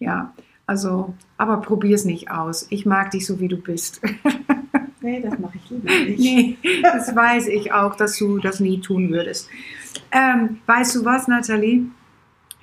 Ja, 0.00 0.34
also, 0.66 1.14
aber 1.38 1.60
probier 1.60 1.94
es 1.94 2.04
nicht 2.04 2.32
aus. 2.32 2.66
Ich 2.70 2.84
mag 2.84 3.12
dich 3.12 3.26
so, 3.26 3.38
wie 3.38 3.46
du 3.46 3.58
bist. 3.58 4.00
Nee, 5.04 5.20
das 5.20 5.38
mache 5.38 5.58
ich 5.62 5.70
lieber 5.70 5.92
nicht. 6.06 6.18
Nee, 6.18 6.56
das 6.82 7.14
weiß 7.14 7.48
ich 7.48 7.72
auch, 7.72 7.94
dass 7.94 8.16
du 8.16 8.38
das 8.38 8.58
nie 8.58 8.80
tun 8.80 9.10
würdest. 9.10 9.50
Ähm, 10.10 10.60
weißt 10.64 10.96
du 10.96 11.04
was, 11.04 11.28
Nathalie? 11.28 11.82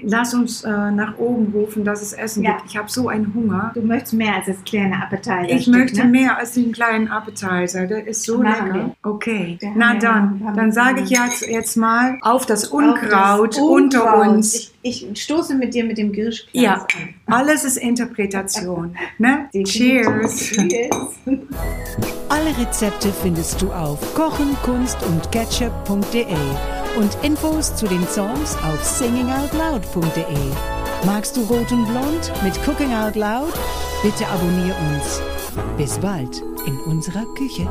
Lass 0.03 0.33
uns 0.33 0.63
äh, 0.63 0.69
nach 0.69 1.17
oben 1.17 1.51
rufen, 1.53 1.83
dass 1.85 2.01
es 2.01 2.13
Essen 2.13 2.43
Ja. 2.43 2.53
gibt. 2.57 2.69
Ich 2.69 2.77
habe 2.77 2.89
so 2.89 3.07
einen 3.09 3.33
Hunger. 3.33 3.71
Du 3.73 3.81
möchtest 3.81 4.13
mehr 4.13 4.35
als 4.35 4.47
das 4.47 4.63
kleine 4.63 5.01
Appetizer. 5.01 5.49
Ich 5.49 5.67
möchte 5.67 6.03
mehr 6.05 6.37
als 6.37 6.51
den 6.53 6.71
kleinen 6.71 7.07
Appetizer. 7.09 7.85
Der 7.87 8.07
ist 8.07 8.23
so 8.23 8.39
Machen 8.41 8.67
lecker. 8.67 8.95
Okay, 9.03 9.57
Wir 9.59 9.71
na 9.75 9.93
ja 9.93 9.99
dann, 9.99 10.23
ein 10.35 10.39
paar 10.43 10.53
dann 10.53 10.71
sage 10.71 11.01
ich 11.01 11.09
jetzt, 11.09 11.41
jetzt 11.47 11.75
mal 11.77 12.17
auf 12.21 12.45
das 12.45 12.71
Auf 12.71 12.79
Unkraut, 12.79 13.53
das 13.55 13.57
unter 13.61 14.03
Unkraut. 14.03 14.27
uns. 14.27 14.71
Ich, 14.83 15.05
ich 15.11 15.21
stoße 15.23 15.55
mit 15.55 15.73
dir 15.73 15.83
mit 15.85 15.97
dem 15.97 16.11
Girschglas 16.11 16.51
Ja. 16.63 16.73
an. 16.73 17.13
Alles 17.33 17.63
ist 17.63 17.77
Interpretation. 17.77 18.95
Ne? 19.19 19.49
Cheers. 19.63 20.35
Cheers. 20.51 20.95
Alle 22.29 22.57
Rezepte 22.57 23.09
findest 23.21 23.61
du 23.61 23.71
auf 23.71 24.13
kochen, 24.15 24.55
kunst 24.63 24.97
und 25.03 25.31
ketchup.de 25.31 26.25
und 26.97 27.17
Infos 27.23 27.75
zu 27.75 27.87
den 27.87 28.05
Songs 28.07 28.55
auf 28.63 28.83
singingoutloud.de. 28.83 30.25
Magst 31.05 31.37
du 31.37 31.41
Rot 31.41 31.71
und 31.71 31.85
Blond 31.87 32.31
mit 32.43 32.55
Cooking 32.67 32.93
Out 32.93 33.15
Loud? 33.15 33.53
Bitte 34.03 34.27
abonnier 34.27 34.75
uns. 34.89 35.21
Bis 35.77 35.97
bald 35.99 36.41
in 36.65 36.77
unserer 36.85 37.25
Küche. 37.35 37.69